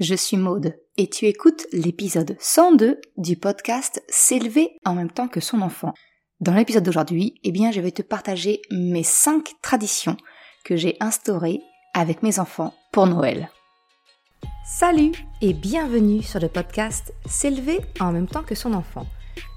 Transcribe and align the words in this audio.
je 0.00 0.14
suis 0.14 0.36
Maude 0.36 0.74
et 0.96 1.08
tu 1.08 1.26
écoutes 1.26 1.66
l'épisode 1.72 2.36
102 2.40 3.00
du 3.16 3.36
podcast 3.36 4.02
S'élever 4.08 4.76
en 4.84 4.94
même 4.94 5.10
temps 5.10 5.28
que 5.28 5.40
son 5.40 5.62
enfant. 5.62 5.94
Dans 6.40 6.54
l'épisode 6.54 6.82
d'aujourd'hui, 6.82 7.34
eh 7.44 7.52
bien, 7.52 7.70
je 7.70 7.80
vais 7.80 7.92
te 7.92 8.02
partager 8.02 8.60
mes 8.72 9.04
5 9.04 9.52
traditions 9.62 10.16
que 10.64 10.74
j'ai 10.74 10.96
instaurées 10.98 11.60
avec 11.94 12.24
mes 12.24 12.40
enfants 12.40 12.74
pour 12.92 13.06
Noël. 13.06 13.50
Salut 14.66 15.12
et 15.40 15.52
bienvenue 15.52 16.22
sur 16.22 16.40
le 16.40 16.48
podcast 16.48 17.14
S'élever 17.26 17.80
en 18.00 18.10
même 18.10 18.26
temps 18.26 18.42
que 18.42 18.56
son 18.56 18.74
enfant. 18.74 19.06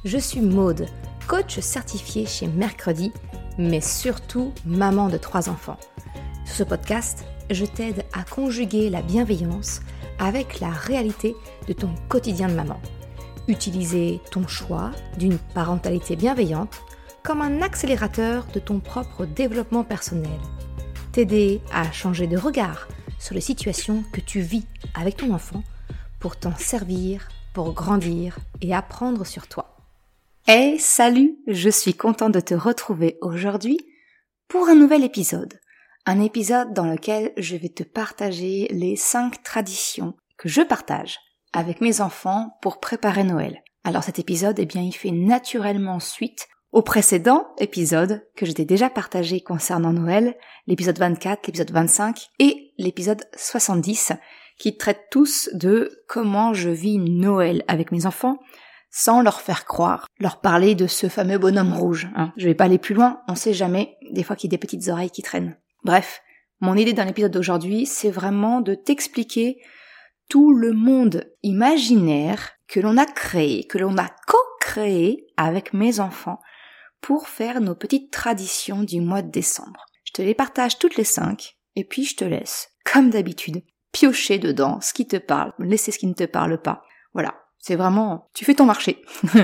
Je 0.05 0.19
suis 0.19 0.41
Maude, 0.41 0.85
coach 1.27 1.59
certifié 1.59 2.27
chez 2.27 2.45
Mercredi, 2.45 3.11
mais 3.57 3.81
surtout 3.81 4.53
maman 4.65 5.09
de 5.09 5.17
trois 5.17 5.49
enfants. 5.49 5.79
Sur 6.45 6.57
ce 6.57 6.63
podcast, 6.63 7.25
je 7.49 7.65
t'aide 7.65 8.05
à 8.13 8.23
conjuguer 8.23 8.91
la 8.91 9.01
bienveillance 9.01 9.81
avec 10.19 10.59
la 10.59 10.69
réalité 10.69 11.35
de 11.67 11.73
ton 11.73 11.93
quotidien 12.09 12.47
de 12.47 12.53
maman. 12.53 12.79
Utiliser 13.47 14.19
ton 14.31 14.47
choix 14.47 14.91
d'une 15.17 15.37
parentalité 15.37 16.15
bienveillante 16.15 16.81
comme 17.23 17.41
un 17.41 17.61
accélérateur 17.61 18.45
de 18.53 18.59
ton 18.59 18.79
propre 18.79 19.25
développement 19.25 19.83
personnel. 19.83 20.39
T'aider 21.11 21.61
à 21.73 21.91
changer 21.91 22.27
de 22.27 22.37
regard 22.37 22.87
sur 23.19 23.35
les 23.35 23.41
situations 23.41 24.03
que 24.13 24.21
tu 24.21 24.41
vis 24.41 24.65
avec 24.93 25.17
ton 25.17 25.33
enfant 25.33 25.63
pour 26.19 26.37
t'en 26.37 26.55
servir, 26.55 27.27
pour 27.53 27.73
grandir 27.73 28.39
et 28.61 28.73
apprendre 28.73 29.25
sur 29.25 29.47
toi. 29.47 29.77
Hey, 30.47 30.79
salut, 30.79 31.37
je 31.47 31.69
suis 31.69 31.93
contente 31.93 32.33
de 32.33 32.39
te 32.39 32.53
retrouver 32.53 33.17
aujourd'hui 33.21 33.79
pour 34.47 34.69
un 34.69 34.75
nouvel 34.75 35.03
épisode 35.03 35.59
un 36.07 36.21
épisode 36.21 36.73
dans 36.73 36.85
lequel 36.85 37.33
je 37.35 37.57
vais 37.57 37.69
te 37.69 37.83
partager 37.83 38.69
les 38.71 38.95
cinq 38.95 39.43
traditions 39.43 40.15
que 40.37 40.47
je 40.47 40.61
partage 40.61 41.19
avec 41.51 41.81
mes 41.81 41.99
enfants 41.99 42.57
pour 42.61 42.79
préparer 42.79 43.25
Noël. 43.25 43.61
Alors 43.83 44.03
cet 44.03 44.17
épisode, 44.17 44.57
eh 44.57 44.65
bien, 44.65 44.81
il 44.81 44.93
fait 44.93 45.11
naturellement 45.11 45.99
suite 45.99 46.47
au 46.71 46.81
précédent 46.81 47.47
épisode 47.57 48.25
que 48.37 48.45
je 48.45 48.53
t'ai 48.53 48.63
déjà 48.63 48.89
partagé 48.89 49.41
concernant 49.41 49.91
Noël, 49.91 50.37
l'épisode 50.65 50.97
24, 50.97 51.45
l'épisode 51.45 51.71
25 51.71 52.27
et 52.39 52.71
l'épisode 52.77 53.23
70, 53.35 54.13
qui 54.59 54.77
traitent 54.77 55.07
tous 55.11 55.49
de 55.53 56.03
comment 56.07 56.53
je 56.53 56.69
vis 56.69 56.99
Noël 56.99 57.65
avec 57.67 57.91
mes 57.91 58.05
enfants, 58.05 58.39
sans 58.91 59.21
leur 59.21 59.41
faire 59.41 59.65
croire, 59.65 60.07
leur 60.19 60.39
parler 60.39 60.73
de 60.73 60.87
ce 60.87 61.09
fameux 61.09 61.37
bonhomme 61.37 61.73
rouge. 61.73 62.07
Hein. 62.15 62.31
Je 62.37 62.47
vais 62.47 62.55
pas 62.55 62.65
aller 62.65 62.77
plus 62.77 62.95
loin, 62.95 63.21
on 63.27 63.35
sait 63.35 63.53
jamais, 63.53 63.97
des 64.11 64.23
fois 64.23 64.37
qu'il 64.37 64.49
y 64.49 64.51
a 64.51 64.55
des 64.55 64.57
petites 64.57 64.87
oreilles 64.87 65.11
qui 65.11 65.21
traînent. 65.21 65.57
Bref, 65.83 66.21
mon 66.59 66.75
idée 66.75 66.93
dans 66.93 67.05
l'épisode 67.05 67.31
d'aujourd'hui, 67.31 67.85
c'est 67.85 68.11
vraiment 68.11 68.61
de 68.61 68.73
t'expliquer 68.73 69.61
tout 70.29 70.53
le 70.53 70.73
monde 70.73 71.31
imaginaire 71.43 72.53
que 72.67 72.79
l'on 72.79 72.97
a 72.97 73.05
créé, 73.05 73.65
que 73.65 73.77
l'on 73.77 73.97
a 73.97 74.09
co-créé 74.27 75.27
avec 75.37 75.73
mes 75.73 75.99
enfants 75.99 76.39
pour 77.01 77.27
faire 77.27 77.61
nos 77.61 77.75
petites 77.75 78.11
traditions 78.11 78.83
du 78.83 79.01
mois 79.01 79.21
de 79.21 79.31
décembre. 79.31 79.85
Je 80.03 80.11
te 80.11 80.21
les 80.21 80.33
partage 80.33 80.79
toutes 80.79 80.97
les 80.97 81.03
cinq, 81.03 81.57
et 81.75 81.83
puis 81.83 82.03
je 82.03 82.15
te 82.15 82.25
laisse, 82.25 82.69
comme 82.83 83.09
d'habitude, 83.09 83.63
piocher 83.91 84.39
dedans 84.39 84.81
ce 84.81 84.93
qui 84.93 85.07
te 85.07 85.17
parle, 85.17 85.53
laisser 85.59 85.91
ce 85.91 85.99
qui 85.99 86.07
ne 86.07 86.13
te 86.13 86.25
parle 86.25 86.61
pas. 86.61 86.83
Voilà, 87.13 87.35
c'est 87.59 87.75
vraiment, 87.75 88.29
tu 88.33 88.45
fais 88.45 88.55
ton 88.55 88.65
marché. 88.65 89.01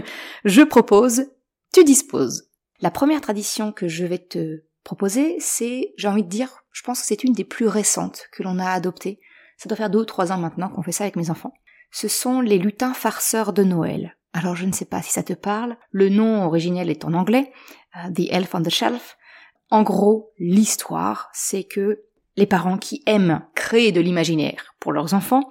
je 0.45 0.61
propose, 0.61 1.25
tu 1.73 1.83
disposes. 1.83 2.49
La 2.81 2.91
première 2.91 3.21
tradition 3.21 3.71
que 3.71 3.87
je 3.87 4.05
vais 4.05 4.19
te 4.19 4.63
proposer, 4.83 5.37
c'est, 5.39 5.93
j'ai 5.97 6.07
envie 6.07 6.23
de 6.23 6.29
dire, 6.29 6.63
je 6.71 6.81
pense 6.81 7.01
que 7.01 7.07
c'est 7.07 7.23
une 7.23 7.33
des 7.33 7.43
plus 7.43 7.67
récentes 7.67 8.27
que 8.31 8.43
l'on 8.43 8.59
a 8.59 8.69
adoptées. 8.69 9.19
Ça 9.57 9.69
doit 9.69 9.77
faire 9.77 9.89
deux 9.89 9.99
ou 9.99 10.05
trois 10.05 10.31
ans 10.31 10.37
maintenant 10.37 10.69
qu'on 10.69 10.83
fait 10.83 10.91
ça 10.91 11.03
avec 11.03 11.15
mes 11.15 11.29
enfants. 11.29 11.53
Ce 11.91 12.07
sont 12.07 12.41
les 12.41 12.57
lutins 12.57 12.93
farceurs 12.93 13.53
de 13.53 13.63
Noël. 13.63 14.17
Alors 14.33 14.55
je 14.55 14.65
ne 14.65 14.71
sais 14.71 14.85
pas 14.85 15.01
si 15.01 15.11
ça 15.11 15.23
te 15.23 15.33
parle. 15.33 15.77
Le 15.91 16.09
nom 16.09 16.43
originel 16.45 16.89
est 16.89 17.05
en 17.05 17.13
anglais, 17.13 17.51
euh, 17.95 18.09
The 18.11 18.31
Elf 18.31 18.55
on 18.55 18.63
the 18.63 18.69
Shelf. 18.69 19.17
En 19.69 19.83
gros, 19.83 20.33
l'histoire, 20.39 21.29
c'est 21.33 21.63
que 21.63 22.03
les 22.35 22.47
parents 22.47 22.77
qui 22.77 23.03
aiment 23.05 23.45
créer 23.55 23.91
de 23.91 24.01
l'imaginaire 24.01 24.75
pour 24.79 24.91
leurs 24.91 25.13
enfants 25.13 25.49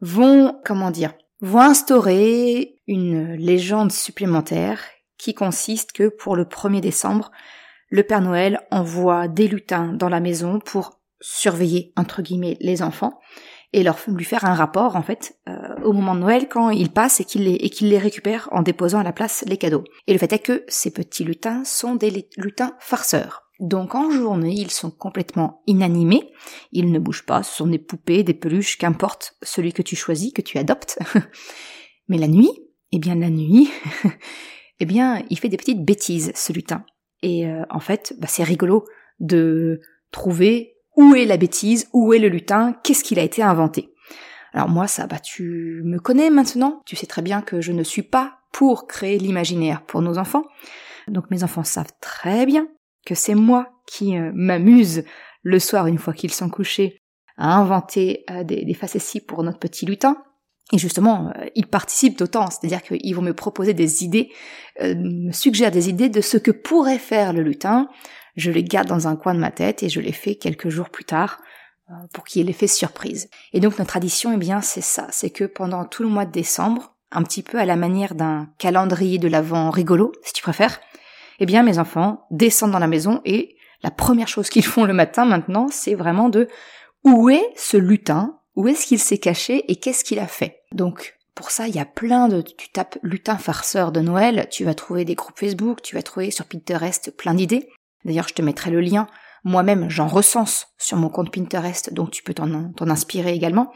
vont, 0.00 0.58
comment 0.64 0.90
dire, 0.90 1.12
vont 1.40 1.60
instaurer 1.60 2.76
une 2.86 3.34
légende 3.34 3.92
supplémentaire 3.92 4.82
qui 5.18 5.34
consiste 5.34 5.92
que 5.92 6.08
pour 6.08 6.36
le 6.36 6.44
1er 6.44 6.80
décembre, 6.80 7.30
le 7.90 8.02
Père 8.04 8.22
Noël 8.22 8.60
envoie 8.70 9.28
des 9.28 9.48
lutins 9.48 9.92
dans 9.92 10.08
la 10.08 10.20
maison 10.20 10.60
pour 10.60 11.00
surveiller 11.20 11.92
entre 11.96 12.22
guillemets 12.22 12.56
les 12.60 12.82
enfants 12.82 13.20
et 13.72 13.82
leur 13.82 13.98
lui 14.08 14.24
faire 14.24 14.44
un 14.44 14.54
rapport 14.54 14.96
en 14.96 15.02
fait 15.02 15.38
euh, 15.48 15.76
au 15.84 15.92
moment 15.92 16.14
de 16.14 16.20
Noël 16.20 16.48
quand 16.48 16.70
ils 16.70 16.90
passent 16.90 17.20
et 17.20 17.24
qu'ils 17.24 17.44
les 17.44 17.54
et 17.54 17.70
les 17.84 17.98
récupèrent 17.98 18.48
en 18.52 18.62
déposant 18.62 19.00
à 19.00 19.04
la 19.04 19.12
place 19.12 19.44
les 19.46 19.58
cadeaux. 19.58 19.84
Et 20.06 20.12
le 20.12 20.18
fait 20.18 20.32
est 20.32 20.38
que 20.40 20.64
ces 20.68 20.90
petits 20.90 21.24
lutins 21.24 21.62
sont 21.64 21.94
des 21.94 22.28
lutins 22.36 22.74
farceurs. 22.80 23.42
Donc 23.60 23.94
en 23.94 24.10
journée, 24.10 24.54
ils 24.56 24.70
sont 24.70 24.90
complètement 24.90 25.62
inanimés, 25.66 26.32
ils 26.72 26.90
ne 26.90 26.98
bougent 26.98 27.26
pas, 27.26 27.42
ce 27.42 27.56
sont 27.56 27.66
des 27.66 27.78
poupées, 27.78 28.24
des 28.24 28.34
peluches, 28.34 28.78
qu'importe 28.78 29.34
celui 29.42 29.74
que 29.74 29.82
tu 29.82 29.96
choisis, 29.96 30.32
que 30.32 30.40
tu 30.40 30.56
adoptes. 30.56 30.98
Mais 32.08 32.16
la 32.16 32.26
nuit, 32.26 32.50
eh 32.90 32.98
bien 32.98 33.16
la 33.16 33.28
nuit, 33.28 33.70
eh 34.80 34.86
bien 34.86 35.22
il 35.28 35.38
fait 35.38 35.50
des 35.50 35.58
petites 35.58 35.84
bêtises 35.84 36.32
ce 36.34 36.52
lutin. 36.54 36.84
Et 37.22 37.46
euh, 37.46 37.62
en 37.70 37.80
fait, 37.80 38.14
bah, 38.18 38.26
c'est 38.28 38.44
rigolo 38.44 38.84
de 39.18 39.80
trouver 40.10 40.76
où 40.96 41.14
est 41.14 41.24
la 41.24 41.36
bêtise, 41.36 41.88
où 41.92 42.12
est 42.12 42.18
le 42.18 42.28
lutin, 42.28 42.74
qu'est-ce 42.82 43.04
qu'il 43.04 43.18
a 43.18 43.22
été 43.22 43.42
inventé. 43.42 43.92
Alors 44.52 44.68
moi, 44.68 44.86
ça, 44.86 45.06
bah 45.06 45.18
tu 45.20 45.82
me 45.84 45.98
connais 45.98 46.30
maintenant, 46.30 46.82
tu 46.84 46.96
sais 46.96 47.06
très 47.06 47.22
bien 47.22 47.40
que 47.40 47.60
je 47.60 47.72
ne 47.72 47.84
suis 47.84 48.02
pas 48.02 48.38
pour 48.52 48.88
créer 48.88 49.18
l'imaginaire 49.18 49.82
pour 49.82 50.02
nos 50.02 50.18
enfants. 50.18 50.44
Donc 51.08 51.30
mes 51.30 51.44
enfants 51.44 51.64
savent 51.64 51.92
très 52.00 52.46
bien 52.46 52.66
que 53.06 53.14
c'est 53.14 53.34
moi 53.34 53.68
qui 53.86 54.16
euh, 54.16 54.30
m'amuse 54.34 55.04
le 55.42 55.58
soir 55.58 55.86
une 55.86 55.98
fois 55.98 56.12
qu'ils 56.12 56.32
sont 56.32 56.50
couchés 56.50 56.98
à 57.36 57.56
inventer 57.56 58.24
euh, 58.30 58.44
des, 58.44 58.64
des 58.64 58.74
facéties 58.74 59.20
pour 59.20 59.42
notre 59.42 59.58
petit 59.58 59.86
lutin. 59.86 60.16
Et 60.72 60.78
justement, 60.78 61.32
euh, 61.36 61.46
ils 61.54 61.66
participent 61.66 62.18
d'autant, 62.18 62.46
c'est-à-dire 62.50 62.82
qu'ils 62.82 63.14
vont 63.14 63.22
me 63.22 63.34
proposer 63.34 63.74
des 63.74 64.04
idées, 64.04 64.30
euh, 64.80 64.94
me 64.96 65.32
suggèrent 65.32 65.70
des 65.70 65.88
idées 65.88 66.08
de 66.08 66.20
ce 66.20 66.36
que 66.36 66.50
pourrait 66.50 66.98
faire 66.98 67.32
le 67.32 67.42
lutin. 67.42 67.88
Je 68.36 68.50
les 68.50 68.62
garde 68.62 68.86
dans 68.86 69.08
un 69.08 69.16
coin 69.16 69.34
de 69.34 69.40
ma 69.40 69.50
tête 69.50 69.82
et 69.82 69.88
je 69.88 70.00
les 70.00 70.12
fais 70.12 70.36
quelques 70.36 70.68
jours 70.68 70.90
plus 70.90 71.04
tard 71.04 71.40
euh, 71.90 71.94
pour 72.12 72.24
qu'il 72.24 72.40
y 72.40 72.42
ait 72.42 72.46
l'effet 72.46 72.68
surprise. 72.68 73.28
Et 73.52 73.60
donc 73.60 73.78
notre 73.78 73.90
tradition, 73.90 74.32
eh 74.32 74.36
bien, 74.36 74.60
c'est 74.60 74.80
ça, 74.80 75.08
c'est 75.10 75.30
que 75.30 75.44
pendant 75.44 75.84
tout 75.84 76.02
le 76.02 76.08
mois 76.08 76.24
de 76.24 76.32
décembre, 76.32 76.94
un 77.10 77.24
petit 77.24 77.42
peu 77.42 77.58
à 77.58 77.64
la 77.64 77.74
manière 77.74 78.14
d'un 78.14 78.48
calendrier 78.58 79.18
de 79.18 79.26
l'avant 79.26 79.70
rigolo, 79.70 80.12
si 80.22 80.32
tu 80.32 80.42
préfères, 80.42 80.80
eh 81.40 81.46
bien, 81.46 81.64
mes 81.64 81.80
enfants 81.80 82.26
descendent 82.30 82.70
dans 82.70 82.78
la 82.78 82.86
maison 82.86 83.20
et 83.24 83.56
la 83.82 83.90
première 83.90 84.28
chose 84.28 84.48
qu'ils 84.48 84.64
font 84.66 84.84
le 84.84 84.94
matin 84.94 85.24
maintenant, 85.24 85.66
c'est 85.68 85.96
vraiment 85.96 86.28
de 86.28 86.46
où 87.02 87.28
est 87.28 87.52
ce 87.56 87.76
lutin? 87.76 88.36
Où 88.54 88.68
est-ce 88.68 88.86
qu'il 88.86 88.98
s'est 88.98 89.18
caché? 89.18 89.64
Et 89.70 89.76
qu'est-ce 89.76 90.04
qu'il 90.04 90.18
a 90.18 90.26
fait? 90.26 90.59
Donc, 90.74 91.16
pour 91.34 91.50
ça, 91.50 91.68
il 91.68 91.74
y 91.74 91.80
a 91.80 91.84
plein 91.84 92.28
de... 92.28 92.42
Tu 92.42 92.70
tapes 92.70 92.98
lutin 93.02 93.38
farceur 93.38 93.92
de 93.92 94.00
Noël, 94.00 94.46
tu 94.50 94.64
vas 94.64 94.74
trouver 94.74 95.04
des 95.04 95.14
groupes 95.14 95.38
Facebook, 95.38 95.82
tu 95.82 95.94
vas 95.94 96.02
trouver 96.02 96.30
sur 96.30 96.44
Pinterest 96.44 97.16
plein 97.16 97.34
d'idées. 97.34 97.68
D'ailleurs, 98.04 98.28
je 98.28 98.34
te 98.34 98.42
mettrai 98.42 98.70
le 98.70 98.80
lien. 98.80 99.06
Moi-même, 99.44 99.88
j'en 99.88 100.06
recense 100.06 100.68
sur 100.78 100.96
mon 100.98 101.08
compte 101.08 101.32
Pinterest, 101.32 101.92
donc 101.94 102.10
tu 102.10 102.22
peux 102.22 102.34
t'en 102.34 102.72
inspirer 102.80 103.32
également. 103.32 103.72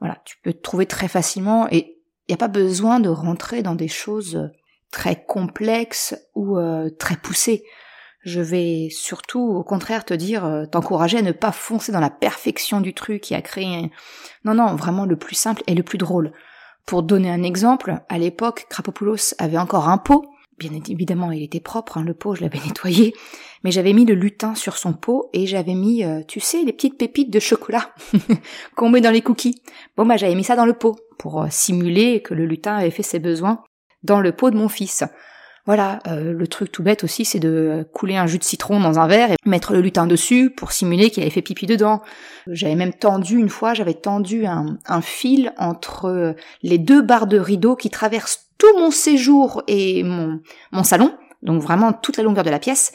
Voilà, 0.00 0.20
tu 0.24 0.36
peux 0.42 0.52
te 0.52 0.60
trouver 0.60 0.86
très 0.86 1.08
facilement 1.08 1.68
et 1.70 1.96
il 2.28 2.32
n'y 2.32 2.34
a 2.34 2.38
pas 2.38 2.48
besoin 2.48 3.00
de 3.00 3.08
rentrer 3.08 3.62
dans 3.62 3.74
des 3.74 3.88
choses 3.88 4.50
très 4.90 5.24
complexes 5.24 6.14
ou 6.34 6.58
euh, 6.58 6.90
très 6.90 7.16
poussées. 7.16 7.64
Je 8.22 8.40
vais 8.40 8.88
surtout, 8.90 9.40
au 9.40 9.62
contraire, 9.62 10.04
te 10.04 10.12
dire, 10.12 10.44
euh, 10.44 10.66
t'encourager 10.66 11.18
à 11.18 11.22
ne 11.22 11.32
pas 11.32 11.52
foncer 11.52 11.90
dans 11.90 12.00
la 12.00 12.10
perfection 12.10 12.80
du 12.80 12.92
truc 12.92 13.22
qui 13.22 13.34
a 13.34 13.40
créé. 13.40 13.90
Non, 14.44 14.54
non, 14.54 14.74
vraiment 14.76 15.06
le 15.06 15.16
plus 15.16 15.34
simple 15.34 15.62
et 15.66 15.74
le 15.74 15.82
plus 15.82 15.98
drôle. 15.98 16.32
Pour 16.84 17.02
donner 17.02 17.30
un 17.30 17.42
exemple, 17.42 18.00
à 18.08 18.18
l'époque, 18.18 18.66
Krapopoulos 18.68 19.34
avait 19.38 19.58
encore 19.58 19.88
un 19.88 19.96
pot. 19.98 20.26
Bien 20.58 20.70
évidemment, 20.72 21.30
il 21.30 21.42
était 21.42 21.60
propre, 21.60 21.96
hein, 21.96 22.04
le 22.04 22.12
pot, 22.12 22.34
je 22.34 22.42
l'avais 22.42 22.58
nettoyé. 22.66 23.14
Mais 23.64 23.70
j'avais 23.70 23.94
mis 23.94 24.04
le 24.04 24.14
lutin 24.14 24.54
sur 24.54 24.76
son 24.76 24.92
pot 24.92 25.30
et 25.32 25.46
j'avais 25.46 25.74
mis, 25.74 26.04
euh, 26.04 26.22
tu 26.26 26.40
sais, 26.40 26.62
les 26.62 26.72
petites 26.72 26.98
pépites 26.98 27.30
de 27.30 27.40
chocolat 27.40 27.94
qu'on 28.76 28.90
met 28.90 29.00
dans 29.00 29.10
les 29.10 29.22
cookies. 29.22 29.62
Bon, 29.96 30.04
bah, 30.04 30.18
j'avais 30.18 30.34
mis 30.34 30.44
ça 30.44 30.56
dans 30.56 30.66
le 30.66 30.74
pot 30.74 30.96
pour 31.18 31.42
euh, 31.42 31.46
simuler 31.50 32.20
que 32.20 32.34
le 32.34 32.44
lutin 32.44 32.76
avait 32.76 32.90
fait 32.90 33.02
ses 33.02 33.18
besoins 33.18 33.62
dans 34.02 34.20
le 34.20 34.32
pot 34.32 34.50
de 34.50 34.56
mon 34.56 34.68
fils. 34.68 35.04
Voilà, 35.66 35.98
euh, 36.06 36.32
le 36.32 36.46
truc 36.46 36.72
tout 36.72 36.82
bête 36.82 37.04
aussi, 37.04 37.24
c'est 37.24 37.38
de 37.38 37.86
couler 37.92 38.16
un 38.16 38.26
jus 38.26 38.38
de 38.38 38.44
citron 38.44 38.80
dans 38.80 38.98
un 38.98 39.06
verre 39.06 39.30
et 39.30 39.36
mettre 39.44 39.72
le 39.72 39.80
lutin 39.80 40.06
dessus 40.06 40.50
pour 40.50 40.72
simuler 40.72 41.10
qu'il 41.10 41.22
avait 41.22 41.30
fait 41.30 41.42
pipi 41.42 41.66
dedans. 41.66 42.00
J'avais 42.46 42.74
même 42.74 42.94
tendu 42.94 43.38
une 43.38 43.50
fois, 43.50 43.74
j'avais 43.74 43.94
tendu 43.94 44.46
un, 44.46 45.00
fil 45.02 45.52
entre 45.58 46.34
les 46.62 46.78
deux 46.78 47.02
barres 47.02 47.26
de 47.26 47.38
rideau 47.38 47.76
qui 47.76 47.90
traversent 47.90 48.48
tout 48.58 48.78
mon 48.78 48.90
séjour 48.90 49.62
et 49.66 50.02
mon, 50.02 50.40
mon 50.72 50.82
salon, 50.82 51.14
donc 51.42 51.62
vraiment 51.62 51.92
toute 51.92 52.16
la 52.16 52.22
longueur 52.22 52.44
de 52.44 52.50
la 52.50 52.58
pièce, 52.58 52.92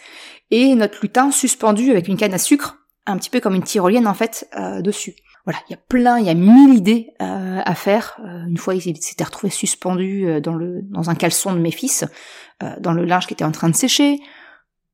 et 0.52 0.76
notre 0.76 1.00
lutin 1.02 1.32
suspendu 1.32 1.92
avec 1.92 2.08
une 2.08 2.18
canne 2.18 2.34
à 2.34 2.38
sucre, 2.38 2.78
un 3.06 3.18
petit 3.18 3.30
peu 3.30 3.40
comme 3.40 3.56
une 3.56 3.64
tyrolienne 3.64 4.08
en 4.08 4.14
fait, 4.14 4.48
euh, 4.58 4.82
dessus. 4.82 5.16
Voilà, 5.46 5.60
il 5.70 5.74
y 5.74 5.76
a 5.76 5.80
plein, 5.88 6.18
il 6.18 6.26
y 6.26 6.30
a 6.30 6.34
mille 6.34 6.74
idées 6.74 7.14
euh, 7.22 7.62
à 7.64 7.76
faire. 7.76 8.20
Euh, 8.26 8.46
une 8.48 8.58
fois, 8.58 8.74
il 8.74 8.82
s'était 8.82 9.24
retrouvé 9.24 9.52
suspendu 9.52 10.28
euh, 10.28 10.42
dans 10.42 10.56
le 10.56 10.82
dans 10.82 11.12
un 11.12 11.16
caleçon 11.16 11.54
de 11.54 11.60
mes 11.60 11.72
fils, 11.72 12.04
dans 12.80 12.94
le 12.94 13.06
linge 13.06 13.28
qui 13.28 13.34
était 13.34 13.44
en 13.44 13.52
train 13.52 13.70
de 13.70 13.76
sécher. 13.76 14.20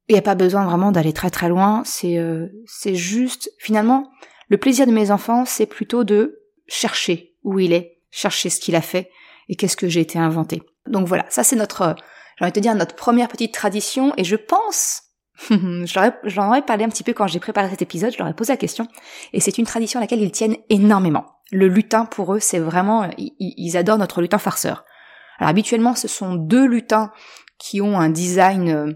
Il 0.09 0.13
n'y 0.13 0.19
a 0.19 0.23
pas 0.23 0.35
besoin 0.35 0.65
vraiment 0.65 0.91
d'aller 0.91 1.13
très 1.13 1.29
très 1.29 1.47
loin. 1.47 1.83
C'est 1.85 2.19
c'est 2.65 2.95
juste, 2.95 3.49
finalement, 3.59 4.11
le 4.49 4.57
plaisir 4.57 4.85
de 4.87 4.91
mes 4.91 5.11
enfants, 5.11 5.45
c'est 5.45 5.67
plutôt 5.67 6.03
de 6.03 6.41
chercher 6.67 7.35
où 7.43 7.59
il 7.59 7.71
est, 7.71 7.99
chercher 8.09 8.49
ce 8.49 8.59
qu'il 8.59 8.75
a 8.75 8.81
fait 8.81 9.09
et 9.47 9.55
qu'est-ce 9.55 9.77
que 9.77 9.87
j'ai 9.87 10.01
été 10.01 10.19
inventé. 10.19 10.63
Donc 10.87 11.07
voilà, 11.07 11.25
ça 11.29 11.43
c'est 11.43 11.55
notre, 11.55 11.95
j'ai 12.37 12.43
envie 12.45 12.51
de 12.51 12.55
te 12.55 12.59
dire, 12.59 12.75
notre 12.75 12.95
première 12.95 13.27
petite 13.27 13.53
tradition. 13.53 14.13
Et 14.17 14.23
je 14.23 14.35
pense 14.35 15.03
J'en 16.23 16.47
aurais 16.47 16.61
parlé 16.61 16.83
un 16.83 16.89
petit 16.89 17.03
peu 17.03 17.13
quand 17.13 17.27
j'ai 17.27 17.39
préparé 17.39 17.69
cet 17.69 17.81
épisode, 17.81 18.13
je 18.13 18.17
leur 18.17 18.27
ai 18.27 18.33
posé 18.33 18.53
la 18.53 18.57
question, 18.57 18.87
et 19.33 19.39
c'est 19.39 19.57
une 19.57 19.65
tradition 19.65 19.99
à 19.99 20.03
laquelle 20.03 20.21
ils 20.21 20.31
tiennent 20.31 20.57
énormément. 20.69 21.25
Le 21.51 21.67
lutin, 21.67 22.05
pour 22.05 22.33
eux, 22.33 22.39
c'est 22.39 22.59
vraiment, 22.59 23.09
ils, 23.17 23.77
adorent 23.77 23.97
notre 23.97 24.21
lutin 24.21 24.37
farceur. 24.37 24.85
Alors 25.37 25.49
habituellement, 25.49 25.95
ce 25.95 26.07
sont 26.07 26.35
deux 26.35 26.65
lutins 26.65 27.11
qui 27.57 27.81
ont 27.81 27.99
un 27.99 28.09
design, 28.09 28.69
euh, 28.69 28.93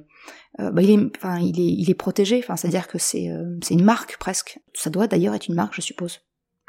euh, 0.60 0.72
bah, 0.72 0.82
il 0.82 0.92
est, 0.92 1.18
enfin, 1.18 1.40
il 1.40 1.90
est, 1.90 1.94
protégé, 1.96 2.40
enfin, 2.44 2.56
c'est-à-dire 2.56 2.88
que 2.88 2.98
c'est, 2.98 3.30
euh, 3.30 3.60
une 3.70 3.84
marque 3.84 4.18
presque. 4.18 4.60
Ça 4.74 4.90
doit 4.90 5.08
d'ailleurs 5.08 5.36
être 5.36 5.48
une 5.48 5.56
marque, 5.56 5.76
je 5.76 5.82
suppose. 5.82 6.22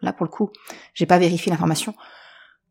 Là, 0.03 0.13
pour 0.13 0.27
le 0.27 0.31
coup, 0.31 0.51
j'ai 0.93 1.07
pas 1.07 1.19
vérifié 1.19 1.51
l'information. 1.51 1.95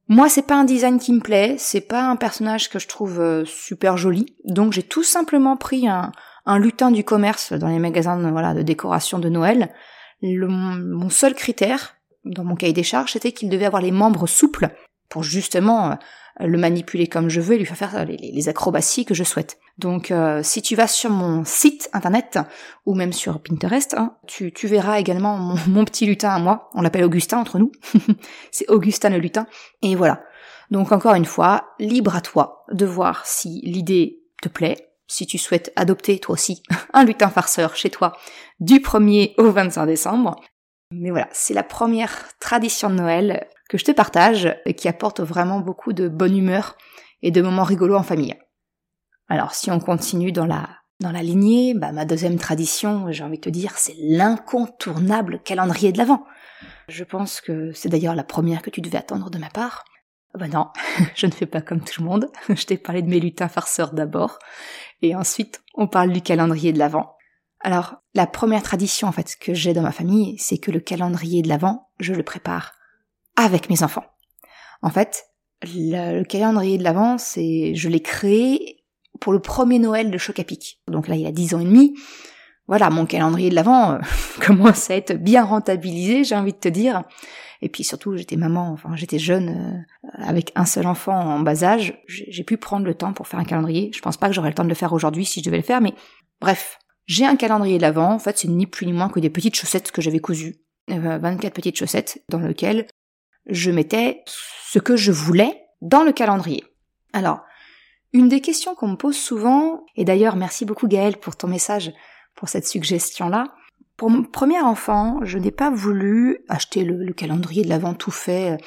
Moi, 0.08 0.30
c'est 0.30 0.46
pas 0.46 0.56
un 0.56 0.66
design 0.66 1.00
qui 1.00 1.14
me 1.14 1.22
plaît, 1.22 1.56
c'est 1.58 1.82
pas 1.82 2.04
un 2.04 2.16
personnage 2.16 2.70
que 2.70 2.78
je 2.78 2.88
trouve 2.88 3.44
super 3.46 3.98
joli, 3.98 4.36
donc 4.44 4.72
j'ai 4.74 4.84
tout 4.84 5.02
simplement 5.02 5.58
pris 5.58 5.88
un, 5.88 6.12
un 6.46 6.60
lutin 6.60 6.92
du 6.92 7.04
commerce 7.04 7.54
dans 7.54 7.70
les 7.70 7.80
magasins 7.80 8.18
de, 8.18 8.30
voilà, 8.30 8.54
de 8.54 8.62
décoration 8.62 9.20
de 9.20 9.30
Noël. 9.30 9.74
mon 10.22 11.10
seul 11.10 11.34
critère 11.34 11.96
dans 12.26 12.44
mon 12.44 12.56
cahier 12.56 12.74
des 12.74 12.84
charges, 12.84 13.14
c'était 13.14 13.32
qu'il 13.32 13.50
devait 13.50 13.66
avoir 13.66 13.82
les 13.82 13.92
membres 13.92 14.28
souples 14.28 14.70
pour 15.10 15.24
justement 15.24 15.92
euh, 15.92 15.96
le 16.40 16.58
manipuler 16.58 17.08
comme 17.08 17.30
je 17.30 17.40
veux 17.40 17.56
et 17.56 17.58
lui 17.60 17.66
faire 17.66 17.78
faire 17.78 18.06
les, 18.06 18.50
acrobaties 18.50 19.06
que 19.06 19.14
je 19.14 19.24
souhaite. 19.24 19.58
Donc 19.78 20.12
euh, 20.12 20.42
si 20.44 20.62
tu 20.62 20.76
vas 20.76 20.88
sur 20.88 21.10
mon 21.10 21.44
site 21.46 21.90
internet 21.94 22.40
ou 22.86 22.96
même 22.96 23.14
sur 23.14 23.42
Pinterest, 23.42 23.94
hein, 23.96 24.16
tu, 24.28 24.52
verras 24.64 25.00
également 25.00 25.38
mon, 25.38 25.56
mon, 25.68 25.86
petit 25.86 26.06
lutin 26.06 26.30
à 26.30 26.40
moi. 26.40 26.70
On 26.74 26.82
l'appelle 26.82 27.04
Augustin 27.04 27.38
entre 27.38 27.60
nous. 27.60 27.72
C'est 28.52 28.70
Augustin 28.70 29.10
le 29.10 29.20
lutin. 29.20 29.46
Et 29.82 29.96
voilà. 29.96 30.24
Donc 30.72 30.92
encore 30.92 31.16
une 31.16 31.26
fois, 31.26 31.76
libre 31.80 32.16
à 32.16 32.22
toi 32.22 32.66
de 32.72 32.86
voir 32.86 33.26
si 33.26 33.62
l'idée 33.64 34.24
te 34.42 34.50
plaît, 34.50 34.90
si 35.08 35.26
tu 35.26 35.38
souhaites 35.38 35.72
adopter 35.76 36.20
toi 36.20 36.34
aussi 36.34 36.64
un 36.94 37.04
lutin 37.04 37.30
farceur 37.30 37.76
chez 37.76 37.90
toi 37.90 38.14
du 38.60 38.76
1er 38.80 39.34
au 39.38 39.52
25 39.52 39.86
décembre. 39.86 40.36
Mais 40.92 41.10
voilà, 41.10 41.28
c'est 41.32 41.54
la 41.54 41.64
première 41.64 42.38
tradition 42.40 42.90
de 42.90 42.96
Noël 42.96 43.48
que 43.70 43.78
je 43.78 43.86
te 43.86 43.92
partage 43.92 44.56
et 44.66 44.76
qui 44.76 44.88
apporte 44.88 45.20
vraiment 45.20 45.60
beaucoup 45.60 45.94
de 45.94 46.08
bonne 46.08 46.38
humeur 46.38 46.78
et 47.22 47.32
de 47.32 47.42
moments 47.42 47.64
rigolos 47.64 47.96
en 47.96 48.04
famille. 48.04 48.36
Alors 49.28 49.56
si 49.56 49.72
on 49.72 49.80
continue 49.80 50.32
dans 50.32 50.46
la 50.46 50.70
dans 51.02 51.12
la 51.12 51.24
lignée, 51.24 51.74
bah, 51.74 51.92
ma 51.92 52.06
deuxième 52.06 52.38
tradition, 52.38 53.12
j'ai 53.12 53.24
envie 53.24 53.38
de 53.38 53.44
te 53.44 53.50
dire, 53.50 53.78
c'est 53.78 53.96
l'incontournable 54.00 55.42
calendrier 55.44 55.92
de 55.92 55.98
l'Avent. 55.98 56.24
Je 56.88 57.04
pense 57.04 57.42
que 57.42 57.74
c'est 57.74 57.90
d'ailleurs 57.90 58.16
la 58.16 58.24
première 58.24 58.62
que 58.62 58.70
tu 58.70 58.80
devais 58.80 58.98
attendre 58.98 59.30
de 59.30 59.38
ma 59.38 59.50
part. 59.50 59.84
Bah 60.38 60.48
non, 60.48 60.68
je 61.16 61.26
ne 61.26 61.32
fais 61.32 61.46
pas 61.46 61.62
comme 61.62 61.82
tout 61.82 62.02
le 62.02 62.08
monde. 62.08 62.30
Je 62.50 62.66
t'ai 62.66 62.78
parlé 62.78 63.02
de 63.02 63.08
mes 63.08 63.20
lutins 63.20 63.48
farceurs 63.48 63.94
d'abord, 63.94 64.40
et 65.02 65.16
ensuite 65.16 65.62
on 65.76 65.88
parle 65.88 66.12
du 66.12 66.22
calendrier 66.22 66.74
de 66.74 66.80
l'Avent. 66.80 67.16
Alors, 67.62 67.96
la 68.14 68.28
première 68.28 68.64
tradition 68.64 69.08
en 69.08 69.12
fait 69.12 69.36
que 69.40 69.54
j'ai 69.54 69.74
dans 69.74 69.82
ma 69.82 69.92
famille, 69.92 70.38
c'est 70.38 70.58
que 70.58 70.72
le 70.72 70.80
calendrier 70.80 71.42
de 71.42 71.50
l'Avent, 71.50 71.90
je 72.00 72.14
le 72.14 72.24
prépare 72.24 72.74
avec 73.36 73.70
mes 73.70 73.84
enfants. 73.84 74.06
En 74.82 74.90
fait, 74.90 75.26
le, 75.64 76.24
calendrier 76.24 76.78
de 76.78 76.84
l'Avent, 76.84 77.18
c'est, 77.18 77.74
je 77.76 77.90
l'ai 77.90 78.02
créé 78.02 78.84
pour 79.20 79.34
le 79.34 79.40
premier 79.40 79.80
Noël 79.80 80.12
de 80.12 80.18
Chocapic. 80.18 80.82
Donc 80.88 81.08
là, 81.08 81.16
il 81.16 81.22
y 81.22 81.28
a 81.28 81.32
dix 81.32 81.54
ans 81.56 81.60
et 81.60 81.66
demi. 81.66 81.96
Voilà, 82.68 82.90
mon 82.90 83.06
calendrier 83.06 83.50
de 83.50 83.56
l'Avent 83.56 83.94
euh, 83.94 84.00
commence 84.46 84.90
à 84.90 84.96
être 84.96 85.14
bien 85.14 85.44
rentabilisé, 85.44 86.24
j'ai 86.24 86.36
envie 86.36 86.54
de 86.54 86.58
te 86.58 86.68
dire. 86.68 87.04
Et 87.62 87.70
puis 87.70 87.84
surtout, 87.84 88.16
j'étais 88.18 88.36
maman, 88.36 88.72
enfin 88.72 88.96
j'étais 88.96 89.20
jeune, 89.20 89.86
euh, 90.04 90.08
avec 90.14 90.52
un 90.56 90.66
seul 90.66 90.88
enfant 90.88 91.18
en 91.18 91.40
bas 91.40 91.64
âge. 91.64 91.94
J'ai 92.08 92.44
pu 92.44 92.58
prendre 92.58 92.86
le 92.86 92.94
temps 92.94 93.14
pour 93.14 93.28
faire 93.28 93.40
un 93.40 93.46
calendrier. 93.46 93.92
Je 93.94 94.02
pense 94.02 94.18
pas 94.18 94.28
que 94.28 94.34
j'aurais 94.34 94.50
le 94.50 94.56
temps 94.56 94.64
de 94.64 94.70
le 94.70 94.76
faire 94.76 94.94
aujourd'hui 94.94 95.26
si 95.26 95.40
je 95.40 95.46
devais 95.46 95.58
le 95.58 95.64
faire, 95.64 95.82
mais 95.82 95.94
bref. 96.42 96.80
J'ai 97.08 97.26
un 97.26 97.36
calendrier 97.36 97.78
d'avant, 97.78 98.14
en 98.14 98.20
fait 98.20 98.40
c'est 98.40 98.48
ni 98.48 98.66
plus 98.66 98.88
ni 98.88 98.94
moins 98.94 99.10
que 99.10 99.20
des 99.20 99.30
petites 99.30 99.56
chaussettes 99.56 99.92
que 99.92 100.02
j'avais 100.02 100.20
cousues. 100.20 100.56
24 100.88 101.46
euh, 101.46 101.50
petites 101.50 101.78
chaussettes 101.78 102.24
dans 102.30 102.40
lesquelles 102.40 102.88
je 103.48 103.70
mettais 103.70 104.24
ce 104.26 104.80
que 104.80 104.96
je 104.96 105.12
voulais 105.12 105.62
dans 105.82 106.04
le 106.04 106.12
calendrier. 106.12 106.64
Alors, 107.14 107.42
une 108.12 108.28
des 108.30 108.42
questions 108.42 108.76
qu'on 108.76 108.88
me 108.90 108.96
pose 108.96 109.18
souvent, 109.18 109.84
et 109.96 110.06
d'ailleurs 110.06 110.36
merci 110.36 110.66
beaucoup 110.66 110.88
Gaëlle 110.88 111.18
pour 111.18 111.36
ton 111.36 111.48
message, 111.48 111.94
pour 112.36 112.50
cette 112.50 112.68
suggestion-là, 112.68 113.56
pour 113.98 114.10
mon 114.10 114.24
premier 114.24 114.60
enfant, 114.60 115.20
je 115.24 115.38
n'ai 115.38 115.52
pas 115.52 115.70
voulu 115.70 116.40
acheter 116.50 116.84
le, 116.84 117.14
calendrier 117.14 117.64
de 117.64 117.70
l'avant 117.70 117.94
tout 117.94 118.12
fait 118.12 118.58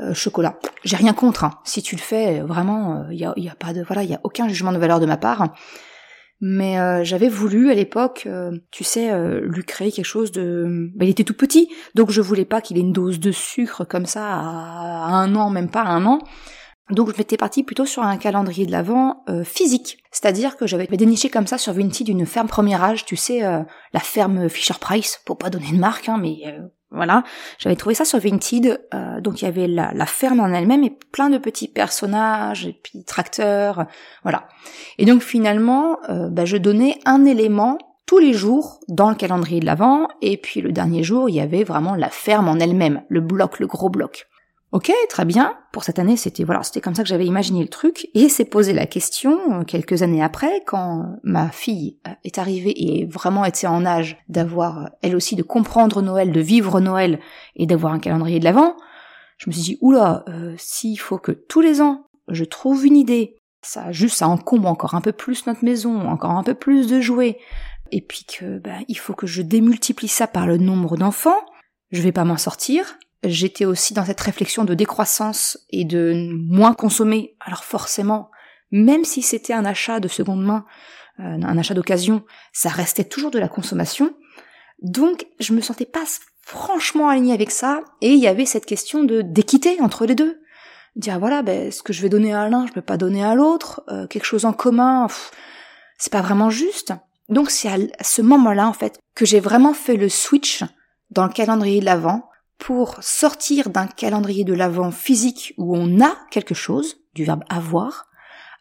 euh, 0.00 0.12
chocolat. 0.14 0.58
J'ai 0.82 0.96
rien 0.96 1.12
contre. 1.12 1.44
Hein. 1.44 1.60
Si 1.64 1.80
tu 1.80 1.94
le 1.94 2.00
fais, 2.00 2.40
vraiment, 2.40 3.06
il 3.10 3.24
euh, 3.24 3.32
y, 3.36 3.48
a, 3.48 3.54
pas 3.54 3.72
de 3.72 3.82
voilà, 3.82 4.02
il 4.02 4.10
y 4.10 4.14
a 4.14 4.20
aucun 4.24 4.48
jugement 4.48 4.72
de 4.72 4.78
valeur 4.78 4.98
de 4.98 5.06
ma 5.06 5.16
part. 5.16 5.54
Mais 6.40 6.80
euh, 6.80 7.04
j'avais 7.04 7.28
voulu 7.28 7.70
à 7.70 7.74
l'époque, 7.74 8.28
tu 8.72 8.84
sais, 8.84 9.12
lui 9.42 9.62
créer 9.62 9.92
quelque 9.92 10.04
chose 10.04 10.32
de. 10.32 10.90
Bah, 10.96 11.04
il 11.04 11.10
était 11.10 11.24
tout 11.24 11.34
petit, 11.34 11.70
donc 11.94 12.10
je 12.10 12.20
voulais 12.20 12.44
pas 12.44 12.60
qu'il 12.60 12.76
ait 12.76 12.80
une 12.80 12.92
dose 12.92 13.20
de 13.20 13.30
sucre 13.30 13.84
comme 13.84 14.04
ça 14.04 14.26
à 14.26 15.14
un 15.14 15.34
an, 15.36 15.48
même 15.50 15.70
pas 15.70 15.82
un 15.82 16.04
an. 16.04 16.18
Donc 16.90 17.10
je 17.10 17.16
m'étais 17.16 17.38
partie 17.38 17.62
plutôt 17.62 17.86
sur 17.86 18.02
un 18.02 18.18
calendrier 18.18 18.66
de 18.66 18.72
l'Avent 18.72 19.24
euh, 19.30 19.42
physique, 19.42 19.98
c'est-à-dire 20.10 20.56
que 20.58 20.66
j'avais 20.66 20.86
déniché 20.86 21.30
comme 21.30 21.46
ça 21.46 21.56
sur 21.56 21.72
Vinted 21.72 22.08
une 22.08 22.26
ferme 22.26 22.46
premier 22.46 22.74
âge, 22.74 23.06
tu 23.06 23.16
sais, 23.16 23.42
euh, 23.42 23.62
la 23.94 24.00
ferme 24.00 24.50
Fisher 24.50 24.74
Price, 24.78 25.20
pour 25.24 25.38
pas 25.38 25.48
donner 25.48 25.72
de 25.72 25.78
marque, 25.78 26.10
hein, 26.10 26.18
mais 26.20 26.42
euh, 26.44 26.60
voilà, 26.90 27.24
j'avais 27.58 27.76
trouvé 27.76 27.94
ça 27.94 28.04
sur 28.04 28.18
Vinted, 28.18 28.86
donc 29.20 29.40
il 29.40 29.46
y 29.46 29.48
avait 29.48 29.66
la, 29.66 30.06
ferme 30.06 30.38
en 30.38 30.46
elle-même 30.52 30.84
et 30.84 30.96
plein 31.10 31.28
de 31.28 31.38
petits 31.38 31.66
personnages, 31.66 32.66
et 32.66 32.72
puis 32.72 33.02
tracteurs, 33.04 33.86
voilà. 34.22 34.46
Et 34.98 35.04
donc 35.04 35.22
finalement, 35.22 35.98
bah, 36.08 36.44
je 36.44 36.56
donnais 36.56 37.00
un 37.04 37.24
élément 37.24 37.78
tous 38.06 38.18
les 38.18 38.32
jours 38.32 38.78
dans 38.86 39.08
le 39.08 39.16
calendrier 39.16 39.58
de 39.58 39.66
l'Avent, 39.66 40.06
et 40.22 40.36
puis 40.36 40.60
le 40.60 40.70
dernier 40.70 41.02
jour, 41.02 41.28
il 41.28 41.34
y 41.34 41.40
avait 41.40 41.64
vraiment 41.64 41.96
la 41.96 42.10
ferme 42.10 42.48
en 42.48 42.60
elle-même, 42.60 43.02
le 43.08 43.20
bloc, 43.20 43.58
le 43.58 43.66
gros 43.66 43.88
bloc. 43.88 44.28
Ok, 44.74 44.90
très 45.08 45.24
bien. 45.24 45.56
Pour 45.70 45.84
cette 45.84 46.00
année, 46.00 46.16
c'était 46.16 46.42
voilà, 46.42 46.64
c'était 46.64 46.80
comme 46.80 46.96
ça 46.96 47.04
que 47.04 47.08
j'avais 47.08 47.26
imaginé 47.26 47.62
le 47.62 47.68
truc. 47.68 48.08
Et 48.12 48.28
s'est 48.28 48.44
posé 48.44 48.72
la 48.72 48.86
question 48.86 49.60
euh, 49.60 49.62
quelques 49.62 50.02
années 50.02 50.20
après, 50.20 50.64
quand 50.66 51.14
ma 51.22 51.48
fille 51.50 52.00
euh, 52.08 52.10
est 52.24 52.38
arrivée 52.38 52.72
et 52.76 53.06
vraiment 53.06 53.44
été 53.44 53.68
en 53.68 53.86
âge 53.86 54.18
d'avoir 54.28 54.80
euh, 54.80 54.88
elle 55.00 55.14
aussi 55.14 55.36
de 55.36 55.44
comprendre 55.44 56.02
Noël, 56.02 56.32
de 56.32 56.40
vivre 56.40 56.80
Noël 56.80 57.20
et 57.54 57.66
d'avoir 57.66 57.92
un 57.92 58.00
calendrier 58.00 58.40
de 58.40 58.44
l'avant. 58.44 58.74
Je 59.38 59.48
me 59.48 59.52
suis 59.52 59.62
dit 59.62 59.78
oula, 59.80 60.24
s'il 60.56 60.98
faut 60.98 61.18
que 61.18 61.30
tous 61.32 61.60
les 61.60 61.80
ans 61.80 62.06
je 62.28 62.44
trouve 62.44 62.84
une 62.84 62.96
idée, 62.96 63.36
ça 63.62 63.92
juste 63.92 64.16
ça 64.16 64.28
encombre 64.28 64.68
encore 64.68 64.94
un 64.94 65.00
peu 65.00 65.12
plus 65.12 65.46
notre 65.46 65.64
maison, 65.64 66.08
encore 66.08 66.30
un 66.30 66.42
peu 66.42 66.54
plus 66.54 66.88
de 66.88 67.00
jouets, 67.00 67.38
et 67.92 68.00
puis 68.00 68.24
que 68.24 68.58
ben, 68.58 68.84
il 68.88 68.98
faut 68.98 69.14
que 69.14 69.26
je 69.26 69.42
démultiplie 69.42 70.08
ça 70.08 70.26
par 70.26 70.46
le 70.46 70.56
nombre 70.56 70.96
d'enfants, 70.96 71.44
je 71.90 72.00
vais 72.00 72.12
pas 72.12 72.24
m'en 72.24 72.36
sortir 72.36 72.96
j'étais 73.28 73.64
aussi 73.64 73.94
dans 73.94 74.04
cette 74.04 74.20
réflexion 74.20 74.64
de 74.64 74.74
décroissance 74.74 75.58
et 75.70 75.84
de 75.84 76.28
moins 76.32 76.74
consommer. 76.74 77.36
Alors 77.40 77.64
forcément, 77.64 78.30
même 78.70 79.04
si 79.04 79.22
c'était 79.22 79.52
un 79.52 79.64
achat 79.64 80.00
de 80.00 80.08
seconde 80.08 80.44
main, 80.44 80.64
euh, 81.20 81.22
un 81.42 81.58
achat 81.58 81.74
d'occasion, 81.74 82.24
ça 82.52 82.68
restait 82.68 83.04
toujours 83.04 83.30
de 83.30 83.38
la 83.38 83.48
consommation. 83.48 84.14
Donc 84.82 85.26
je 85.40 85.52
me 85.52 85.60
sentais 85.60 85.86
pas 85.86 86.04
franchement 86.40 87.08
alignée 87.08 87.32
avec 87.32 87.50
ça, 87.50 87.80
et 88.00 88.12
il 88.12 88.18
y 88.18 88.26
avait 88.26 88.46
cette 88.46 88.66
question 88.66 89.04
de 89.04 89.22
d'équité 89.22 89.80
entre 89.80 90.06
les 90.06 90.14
deux. 90.14 90.40
Dire 90.96 91.18
voilà, 91.18 91.42
ben 91.42 91.72
ce 91.72 91.82
que 91.82 91.92
je 91.92 92.02
vais 92.02 92.08
donner 92.08 92.34
à 92.34 92.48
l'un, 92.48 92.66
je 92.66 92.72
peux 92.72 92.82
pas 92.82 92.96
donner 92.96 93.24
à 93.24 93.34
l'autre, 93.34 93.82
euh, 93.88 94.06
quelque 94.06 94.26
chose 94.26 94.44
en 94.44 94.52
commun, 94.52 95.06
c'est 95.98 96.12
pas 96.12 96.22
vraiment 96.22 96.50
juste. 96.50 96.92
Donc 97.28 97.50
c'est 97.50 97.68
à 97.68 98.04
ce 98.04 98.22
moment-là 98.22 98.68
en 98.68 98.72
fait 98.72 98.98
que 99.14 99.24
j'ai 99.24 99.40
vraiment 99.40 99.72
fait 99.72 99.96
le 99.96 100.08
switch 100.08 100.62
dans 101.10 101.26
le 101.26 101.32
calendrier 101.32 101.80
de 101.80 101.84
l'avant 101.84 102.28
pour 102.58 103.02
sortir 103.02 103.70
d'un 103.70 103.86
calendrier 103.86 104.44
de 104.44 104.54
l'avant 104.54 104.90
physique 104.90 105.54
où 105.58 105.76
on 105.76 106.00
a 106.00 106.14
quelque 106.30 106.54
chose, 106.54 106.96
du 107.14 107.24
verbe 107.24 107.44
avoir, 107.48 108.06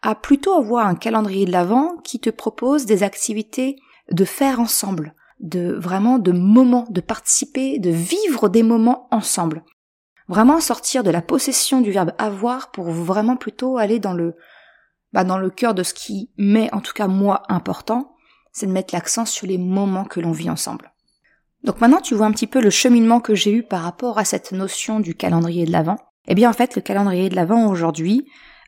à 0.02 0.16
plutôt 0.16 0.54
avoir 0.54 0.88
un 0.88 0.96
calendrier 0.96 1.46
de 1.46 1.52
l'avant 1.52 1.98
qui 2.04 2.20
te 2.20 2.30
propose 2.30 2.86
des 2.86 3.04
activités 3.04 3.78
de 4.12 4.26
faire 4.26 4.60
ensemble, 4.60 5.16
de 5.40 5.74
vraiment 5.74 6.20
de 6.20 6.32
moments, 6.32 6.86
de 6.90 7.02
participer, 7.02 7.80
de 7.80 7.90
vivre 7.90 8.50
des 8.50 8.64
moments 8.64 9.08
ensemble. 9.12 9.64
Vraiment 10.28 10.60
sortir 10.60 11.04
de 11.04 11.10
la 11.10 11.22
possession 11.22 11.82
du 11.82 11.92
verbe 11.92 12.14
avoir 12.18 12.72
pour 12.72 12.92
vraiment 12.92 13.38
plutôt 13.38 13.78
aller 13.78 14.00
dans 14.00 14.14
le, 14.14 14.36
bah 15.12 15.24
dans 15.24 15.38
le 15.38 15.50
cœur 15.50 15.74
de 15.74 15.84
ce 15.84 15.94
qui 15.94 16.32
m'est 16.38 16.74
en 16.74 16.82
tout 16.82 16.94
cas 16.94 17.08
moi 17.08 17.44
important, 17.50 18.16
c'est 18.52 18.68
de 18.68 18.72
mettre 18.72 18.94
l'accent 18.94 19.26
sur 19.26 19.48
les 19.48 19.58
moments 19.58 20.06
que 20.06 20.20
l'on 20.20 20.32
vit 20.32 20.50
ensemble. 20.50 20.93
Donc 21.64 21.80
maintenant 21.82 22.02
tu 22.02 22.16
vois 22.16 22.26
un 22.26 22.32
petit 22.32 22.48
peu 22.48 22.62
le 22.62 22.70
cheminement 22.70 23.20
que 23.20 23.36
j'ai 23.36 23.52
eu 23.52 23.64
par 23.64 23.82
rapport 23.82 24.18
à 24.18 24.26
cette 24.26 24.52
notion 24.52 25.00
du 25.00 25.16
calendrier 25.16 25.66
de 25.66 25.72
l'Avent. 25.72 25.98
Eh 26.28 26.36
bien 26.36 26.50
en 26.50 26.54
fait 26.54 26.76
le 26.76 26.82
calendrier 26.82 27.30
de 27.30 27.36
l'Avent 27.36 27.68
aujourd'hui, 27.68 28.26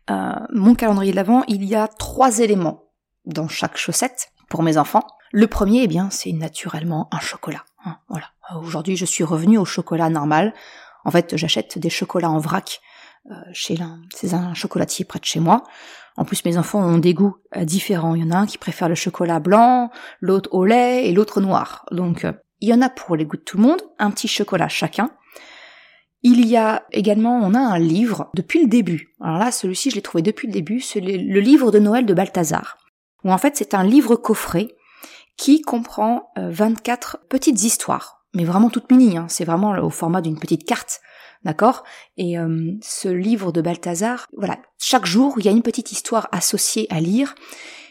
euh, 0.09 0.33
mon 0.53 0.75
calendrier 0.75 1.11
de 1.11 1.15
l'Avent, 1.15 1.43
il 1.47 1.63
y 1.63 1.75
a 1.75 1.87
trois 1.87 2.39
éléments 2.39 2.85
dans 3.25 3.47
chaque 3.47 3.77
chaussette 3.77 4.29
pour 4.49 4.63
mes 4.63 4.77
enfants. 4.77 5.05
Le 5.31 5.47
premier, 5.47 5.83
eh 5.83 5.87
bien, 5.87 6.09
c'est 6.11 6.31
naturellement 6.31 7.09
un 7.11 7.19
chocolat. 7.19 7.65
Hein, 7.83 7.97
voilà. 8.07 8.27
Aujourd'hui, 8.61 8.95
je 8.95 9.05
suis 9.05 9.23
revenue 9.23 9.57
au 9.57 9.65
chocolat 9.65 10.09
normal. 10.09 10.53
En 11.03 11.11
fait, 11.11 11.35
j'achète 11.35 11.77
des 11.79 11.89
chocolats 11.89 12.29
en 12.29 12.37
vrac 12.39 12.81
euh, 13.31 13.33
chez 13.53 13.75
l'un, 13.75 14.01
c'est 14.13 14.35
un 14.35 14.53
chocolatier 14.53 15.03
près 15.03 15.19
de 15.19 15.25
chez 15.25 15.39
moi. 15.39 15.63
En 16.15 16.25
plus, 16.25 16.45
mes 16.45 16.57
enfants 16.59 16.79
ont 16.79 16.99
des 16.99 17.15
goûts 17.15 17.35
euh, 17.57 17.65
différents. 17.65 18.13
Il 18.13 18.23
y 18.23 18.23
en 18.23 18.31
a 18.31 18.37
un 18.37 18.45
qui 18.45 18.59
préfère 18.59 18.87
le 18.87 18.93
chocolat 18.93 19.39
blanc, 19.39 19.89
l'autre 20.21 20.49
au 20.53 20.63
lait 20.63 21.07
et 21.07 21.11
l'autre 21.11 21.41
noir. 21.41 21.85
Donc, 21.91 22.23
euh, 22.23 22.33
il 22.61 22.69
y 22.69 22.73
en 22.73 22.81
a 22.81 22.89
pour 22.89 23.15
les 23.15 23.25
goûts 23.25 23.37
de 23.37 23.41
tout 23.41 23.57
le 23.57 23.63
monde, 23.63 23.81
un 23.99 24.11
petit 24.11 24.27
chocolat 24.27 24.67
chacun. 24.67 25.11
Il 26.23 26.45
y 26.47 26.57
a 26.57 26.85
également, 26.91 27.39
on 27.43 27.53
a 27.53 27.59
un 27.59 27.77
livre 27.77 28.31
depuis 28.33 28.61
le 28.61 28.67
début. 28.67 29.13
Alors 29.21 29.37
là, 29.37 29.51
celui-ci, 29.51 29.91
je 29.91 29.95
l'ai 29.95 30.01
trouvé 30.01 30.23
depuis 30.23 30.47
le 30.47 30.53
début, 30.53 30.79
c'est 30.79 30.99
le 30.99 31.39
livre 31.39 31.71
de 31.71 31.79
Noël 31.79 32.05
de 32.05 32.13
Balthazar. 32.13 32.77
Où 33.23 33.31
en 33.31 33.37
fait, 33.37 33.55
c'est 33.57 33.73
un 33.73 33.83
livre 33.83 34.15
coffret 34.15 34.69
qui 35.37 35.61
comprend 35.61 36.31
24 36.37 37.19
petites 37.29 37.63
histoires. 37.63 38.25
Mais 38.33 38.43
vraiment 38.43 38.69
toutes 38.69 38.91
mini, 38.91 39.17
hein. 39.17 39.27
c'est 39.29 39.45
vraiment 39.45 39.71
au 39.77 39.89
format 39.89 40.21
d'une 40.21 40.39
petite 40.39 40.65
carte 40.65 41.01
D'accord? 41.45 41.83
Et 42.17 42.39
euh, 42.39 42.71
ce 42.81 43.07
livre 43.07 43.51
de 43.51 43.61
Balthazar, 43.61 44.27
voilà, 44.35 44.57
chaque 44.79 45.05
jour, 45.05 45.35
il 45.37 45.45
y 45.45 45.47
a 45.47 45.51
une 45.51 45.61
petite 45.61 45.91
histoire 45.91 46.27
associée 46.31 46.87
à 46.89 46.99
lire 46.99 47.35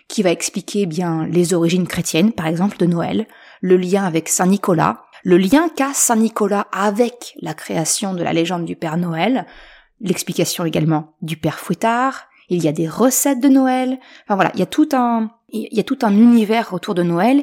qui 0.08 0.24
va 0.24 0.32
expliquer 0.32 0.82
eh 0.82 0.86
bien 0.86 1.24
les 1.26 1.54
origines 1.54 1.86
chrétiennes, 1.86 2.32
par 2.32 2.48
exemple 2.48 2.76
de 2.78 2.86
Noël, 2.86 3.28
le 3.64 3.78
lien 3.78 4.04
avec 4.04 4.28
Saint 4.28 4.44
Nicolas, 4.44 5.04
le 5.22 5.38
lien 5.38 5.70
qu'a 5.70 5.94
Saint 5.94 6.16
Nicolas 6.16 6.66
avec 6.70 7.34
la 7.40 7.54
création 7.54 8.12
de 8.12 8.22
la 8.22 8.34
légende 8.34 8.66
du 8.66 8.76
Père 8.76 8.98
Noël, 8.98 9.46
l'explication 10.02 10.66
également 10.66 11.14
du 11.22 11.38
Père 11.38 11.58
Fouettard, 11.58 12.26
il 12.50 12.62
y 12.62 12.68
a 12.68 12.72
des 12.72 12.86
recettes 12.86 13.40
de 13.40 13.48
Noël, 13.48 13.98
enfin 14.24 14.34
voilà, 14.34 14.50
il 14.52 14.60
y 14.60 14.62
a 14.62 14.66
tout 14.66 14.90
un 14.92 15.30
il 15.48 15.72
y 15.72 15.80
a 15.80 15.84
tout 15.84 15.96
un 16.02 16.12
univers 16.12 16.74
autour 16.74 16.94
de 16.94 17.02
Noël 17.02 17.42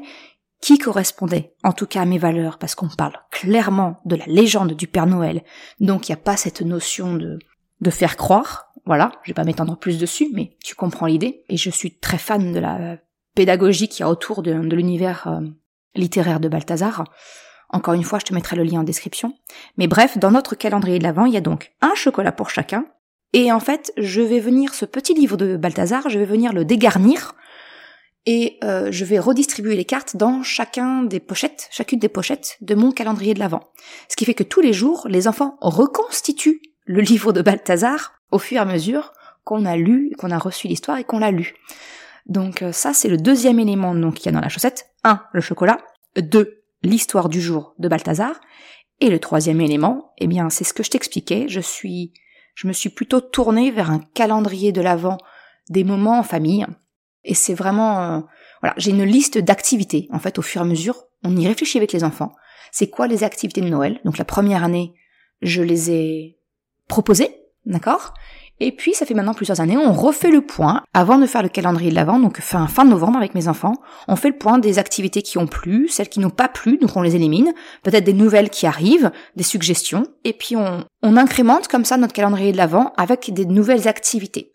qui 0.61 0.77
correspondait 0.77 1.55
en 1.63 1.73
tout 1.73 1.87
cas 1.87 2.03
à 2.03 2.05
mes 2.05 2.19
valeurs, 2.19 2.59
parce 2.59 2.75
qu'on 2.75 2.87
parle 2.87 3.17
clairement 3.31 3.99
de 4.05 4.15
la 4.15 4.27
légende 4.27 4.73
du 4.73 4.85
Père 4.85 5.07
Noël, 5.07 5.43
donc 5.79 6.07
il 6.07 6.11
n'y 6.11 6.19
a 6.19 6.23
pas 6.23 6.37
cette 6.37 6.61
notion 6.61 7.15
de, 7.15 7.39
de 7.79 7.89
faire 7.89 8.15
croire, 8.15 8.71
voilà, 8.85 9.11
je 9.23 9.31
vais 9.31 9.33
pas 9.33 9.43
m'étendre 9.43 9.75
plus 9.75 9.97
dessus, 9.97 10.29
mais 10.33 10.55
tu 10.63 10.75
comprends 10.75 11.07
l'idée, 11.07 11.45
et 11.49 11.57
je 11.57 11.71
suis 11.71 11.97
très 11.97 12.19
fan 12.19 12.53
de 12.53 12.59
la 12.59 12.97
pédagogie 13.33 13.87
qui 13.87 14.01
y 14.01 14.03
a 14.03 14.09
autour 14.09 14.43
de, 14.43 14.51
l'univers 14.51 15.27
euh, 15.27 15.47
littéraire 15.95 16.39
de 16.39 16.47
Balthazar. 16.47 17.03
Encore 17.69 17.93
une 17.93 18.03
fois, 18.03 18.19
je 18.19 18.25
te 18.25 18.33
mettrai 18.33 18.55
le 18.55 18.63
lien 18.63 18.81
en 18.81 18.83
description. 18.83 19.33
Mais 19.77 19.87
bref, 19.87 20.17
dans 20.17 20.31
notre 20.31 20.55
calendrier 20.55 20.99
de 20.99 21.03
l'Avent, 21.03 21.25
il 21.25 21.33
y 21.33 21.37
a 21.37 21.41
donc 21.41 21.71
un 21.81 21.95
chocolat 21.95 22.31
pour 22.31 22.49
chacun, 22.49 22.85
et 23.33 23.51
en 23.51 23.59
fait, 23.59 23.93
je 23.97 24.21
vais 24.21 24.39
venir, 24.39 24.73
ce 24.73 24.85
petit 24.85 25.13
livre 25.13 25.37
de 25.37 25.55
Balthazar, 25.55 26.09
je 26.09 26.19
vais 26.19 26.25
venir 26.25 26.51
le 26.53 26.65
dégarnir 26.65 27.33
et 28.25 28.59
euh, 28.63 28.89
je 28.91 29.05
vais 29.05 29.19
redistribuer 29.19 29.75
les 29.75 29.85
cartes 29.85 30.15
dans 30.15 30.43
chacun 30.43 31.03
des 31.03 31.19
pochettes, 31.19 31.69
chacune 31.71 31.97
des 31.97 32.09
pochettes 32.09 32.57
de 32.61 32.75
mon 32.75 32.91
calendrier 32.91 33.33
de 33.33 33.39
l'Avent. 33.39 33.71
Ce 34.09 34.15
qui 34.15 34.25
fait 34.25 34.33
que 34.33 34.43
tous 34.43 34.61
les 34.61 34.73
jours, 34.73 35.07
les 35.09 35.27
enfants 35.27 35.57
reconstituent 35.61 36.61
le 36.85 37.01
livre 37.01 37.31
de 37.31 37.41
Balthazar 37.41 38.13
au 38.31 38.37
fur 38.37 38.57
et 38.57 38.59
à 38.59 38.65
mesure 38.65 39.13
qu'on 39.43 39.65
a 39.65 39.75
lu, 39.75 40.11
qu'on 40.19 40.31
a 40.31 40.37
reçu 40.37 40.67
l'histoire 40.67 40.97
et 40.97 41.03
qu'on 41.03 41.19
l'a 41.19 41.31
lu. 41.31 41.55
Donc 42.25 42.61
euh, 42.61 42.71
ça, 42.71 42.93
c'est 42.93 43.09
le 43.09 43.17
deuxième 43.17 43.59
élément 43.59 43.95
donc 43.95 44.15
qu'il 44.15 44.25
y 44.25 44.29
a 44.29 44.31
dans 44.31 44.41
la 44.41 44.49
chaussette. 44.49 44.87
Un, 45.03 45.21
le 45.33 45.41
chocolat. 45.41 45.79
Deux, 46.15 46.63
l'histoire 46.83 47.29
du 47.29 47.41
jour 47.41 47.73
de 47.79 47.87
Balthazar. 47.87 48.39
Et 48.99 49.09
le 49.09 49.19
troisième 49.19 49.61
élément, 49.61 50.13
eh 50.19 50.27
bien, 50.27 50.49
c'est 50.49 50.63
ce 50.63 50.73
que 50.73 50.83
je 50.83 50.91
t'expliquais. 50.91 51.47
Je 51.47 51.59
suis, 51.59 52.13
je 52.53 52.67
me 52.67 52.73
suis 52.73 52.89
plutôt 52.89 53.19
tournée 53.19 53.71
vers 53.71 53.89
un 53.89 53.99
calendrier 54.13 54.71
de 54.71 54.81
l'Avent 54.81 55.17
des 55.69 55.83
moments 55.83 56.19
en 56.19 56.23
famille, 56.23 56.65
et 57.23 57.33
c'est 57.33 57.53
vraiment, 57.53 58.01
euh, 58.01 58.19
voilà, 58.61 58.75
j'ai 58.77 58.91
une 58.91 59.03
liste 59.03 59.37
d'activités. 59.37 60.07
En 60.11 60.19
fait, 60.19 60.37
au 60.37 60.41
fur 60.41 60.61
et 60.61 60.63
à 60.63 60.67
mesure, 60.67 61.05
on 61.23 61.35
y 61.35 61.47
réfléchit 61.47 61.77
avec 61.77 61.93
les 61.93 62.03
enfants. 62.03 62.33
C'est 62.71 62.89
quoi 62.89 63.07
les 63.07 63.23
activités 63.23 63.61
de 63.61 63.69
Noël? 63.69 64.01
Donc 64.05 64.17
la 64.17 64.25
première 64.25 64.63
année, 64.63 64.93
je 65.41 65.61
les 65.61 65.91
ai 65.91 66.39
proposées, 66.87 67.35
d'accord? 67.65 68.13
Et 68.63 68.71
puis 68.71 68.93
ça 68.93 69.07
fait 69.07 69.15
maintenant 69.15 69.33
plusieurs 69.33 69.59
années, 69.59 69.75
on 69.75 69.91
refait 69.91 70.29
le 70.29 70.41
point 70.41 70.83
avant 70.93 71.17
de 71.17 71.25
faire 71.25 71.41
le 71.41 71.49
calendrier 71.49 71.89
de 71.89 71.95
l'avant, 71.95 72.19
donc 72.19 72.39
fin 72.41 72.67
fin 72.67 72.85
novembre 72.85 73.17
avec 73.17 73.33
mes 73.33 73.47
enfants. 73.47 73.73
On 74.07 74.15
fait 74.15 74.29
le 74.29 74.37
point 74.37 74.59
des 74.59 74.77
activités 74.77 75.23
qui 75.23 75.39
ont 75.39 75.47
plu, 75.47 75.87
celles 75.87 76.09
qui 76.09 76.19
n'ont 76.19 76.29
pas 76.29 76.47
plu, 76.47 76.77
donc 76.77 76.95
on 76.95 77.01
les 77.01 77.15
élimine. 77.15 77.55
Peut-être 77.81 78.03
des 78.03 78.13
nouvelles 78.13 78.51
qui 78.51 78.67
arrivent, 78.67 79.11
des 79.35 79.43
suggestions, 79.43 80.03
et 80.23 80.33
puis 80.33 80.55
on, 80.55 80.85
on 81.01 81.17
incrémente 81.17 81.69
comme 81.69 81.85
ça 81.85 81.97
notre 81.97 82.13
calendrier 82.13 82.51
de 82.51 82.57
l'avant 82.57 82.93
avec 82.97 83.33
des 83.33 83.45
nouvelles 83.45 83.87
activités. 83.87 84.51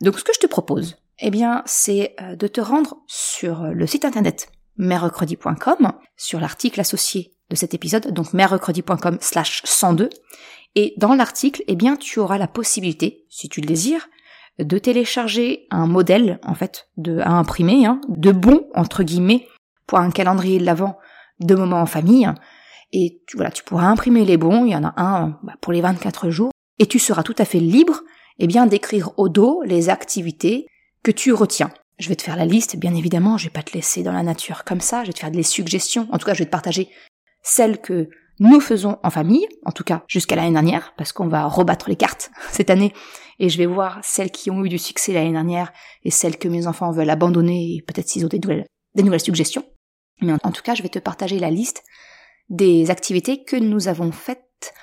Donc 0.00 0.16
ce 0.20 0.22
que 0.22 0.32
je 0.32 0.38
te 0.38 0.46
propose, 0.46 0.98
eh 1.18 1.30
bien, 1.30 1.64
c'est 1.66 2.14
euh, 2.22 2.36
de 2.36 2.46
te 2.46 2.60
rendre 2.60 2.98
sur 3.08 3.64
le 3.64 3.86
site 3.88 4.04
internet 4.04 4.48
merrecredi.com, 4.76 5.92
sur 6.16 6.38
l'article 6.38 6.80
associé 6.80 7.32
de 7.50 7.56
cet 7.56 7.74
épisode, 7.74 8.12
donc 8.12 8.32
merrecredi.com 8.32 9.18
slash 9.20 9.62
102, 9.64 10.08
et 10.74 10.94
dans 10.96 11.14
l'article, 11.14 11.62
eh 11.66 11.76
bien, 11.76 11.96
tu 11.96 12.18
auras 12.18 12.38
la 12.38 12.46
possibilité, 12.46 13.26
si 13.28 13.48
tu 13.48 13.60
le 13.60 13.66
désires, 13.66 14.08
de 14.58 14.78
télécharger 14.78 15.66
un 15.70 15.86
modèle, 15.86 16.38
en 16.44 16.54
fait, 16.54 16.88
de, 16.96 17.18
à 17.20 17.30
imprimer, 17.30 17.86
hein, 17.86 18.00
de 18.08 18.30
bon, 18.32 18.66
entre 18.74 19.02
guillemets, 19.02 19.48
pour 19.86 19.98
un 19.98 20.10
calendrier 20.10 20.58
de 20.58 20.64
l'avant 20.64 20.98
de 21.40 21.54
moments 21.54 21.80
en 21.80 21.86
famille, 21.86 22.30
et 22.92 23.22
tu, 23.26 23.36
voilà, 23.36 23.50
tu 23.50 23.64
pourras 23.64 23.86
imprimer 23.86 24.24
les 24.24 24.36
bons, 24.36 24.64
il 24.64 24.72
y 24.72 24.76
en 24.76 24.84
a 24.84 24.94
un 24.96 25.38
bah, 25.42 25.54
pour 25.60 25.72
les 25.72 25.80
24 25.80 26.30
jours, 26.30 26.52
et 26.78 26.86
tu 26.86 26.98
seras 26.98 27.22
tout 27.22 27.34
à 27.38 27.44
fait 27.44 27.60
libre, 27.60 28.00
eh 28.38 28.46
bien, 28.46 28.66
d'écrire 28.66 29.10
au 29.16 29.28
dos 29.28 29.62
les 29.64 29.88
activités 29.88 30.66
que 31.02 31.10
tu 31.10 31.32
retiens. 31.32 31.70
Je 31.98 32.08
vais 32.08 32.16
te 32.16 32.22
faire 32.22 32.36
la 32.36 32.46
liste, 32.46 32.76
bien 32.76 32.94
évidemment, 32.94 33.38
je 33.38 33.44
vais 33.44 33.50
pas 33.50 33.62
te 33.62 33.72
laisser 33.72 34.02
dans 34.02 34.12
la 34.12 34.22
nature 34.22 34.64
comme 34.64 34.80
ça, 34.80 35.02
je 35.02 35.08
vais 35.08 35.12
te 35.12 35.18
faire 35.18 35.30
des 35.30 35.42
suggestions, 35.42 36.08
en 36.12 36.18
tout 36.18 36.26
cas 36.26 36.34
je 36.34 36.40
vais 36.40 36.46
te 36.46 36.50
partager 36.50 36.88
celles 37.42 37.80
que 37.80 38.08
nous 38.40 38.60
faisons 38.60 38.98
en 39.02 39.10
famille, 39.10 39.46
en 39.64 39.70
tout 39.70 39.84
cas 39.84 40.02
jusqu'à 40.08 40.34
l'année 40.34 40.52
dernière, 40.52 40.94
parce 40.96 41.12
qu'on 41.12 41.28
va 41.28 41.44
rebattre 41.44 41.88
les 41.88 41.96
cartes 41.96 42.30
cette 42.50 42.70
année, 42.70 42.92
et 43.38 43.48
je 43.48 43.58
vais 43.58 43.66
voir 43.66 44.00
celles 44.02 44.30
qui 44.30 44.50
ont 44.50 44.64
eu 44.64 44.68
du 44.68 44.78
succès 44.78 45.12
l'année 45.12 45.32
dernière, 45.32 45.72
et 46.02 46.10
celles 46.10 46.38
que 46.38 46.48
mes 46.48 46.66
enfants 46.66 46.90
veulent 46.90 47.10
abandonner, 47.10 47.76
et 47.76 47.82
peut-être 47.82 48.08
s'ils 48.08 48.24
ont 48.24 48.28
des 48.28 48.40
nouvelles, 49.02 49.20
suggestions. 49.20 49.64
Mais 50.22 50.32
en 50.42 50.52
tout 50.52 50.62
cas, 50.62 50.74
je 50.74 50.82
vais 50.82 50.88
te 50.88 50.98
partager 50.98 51.38
la 51.38 51.50
liste 51.50 51.84
des 52.48 52.90
activités 52.90 53.44
que 53.44 53.56
nous 53.56 53.88
avons 53.88 54.10
faites 54.10 54.74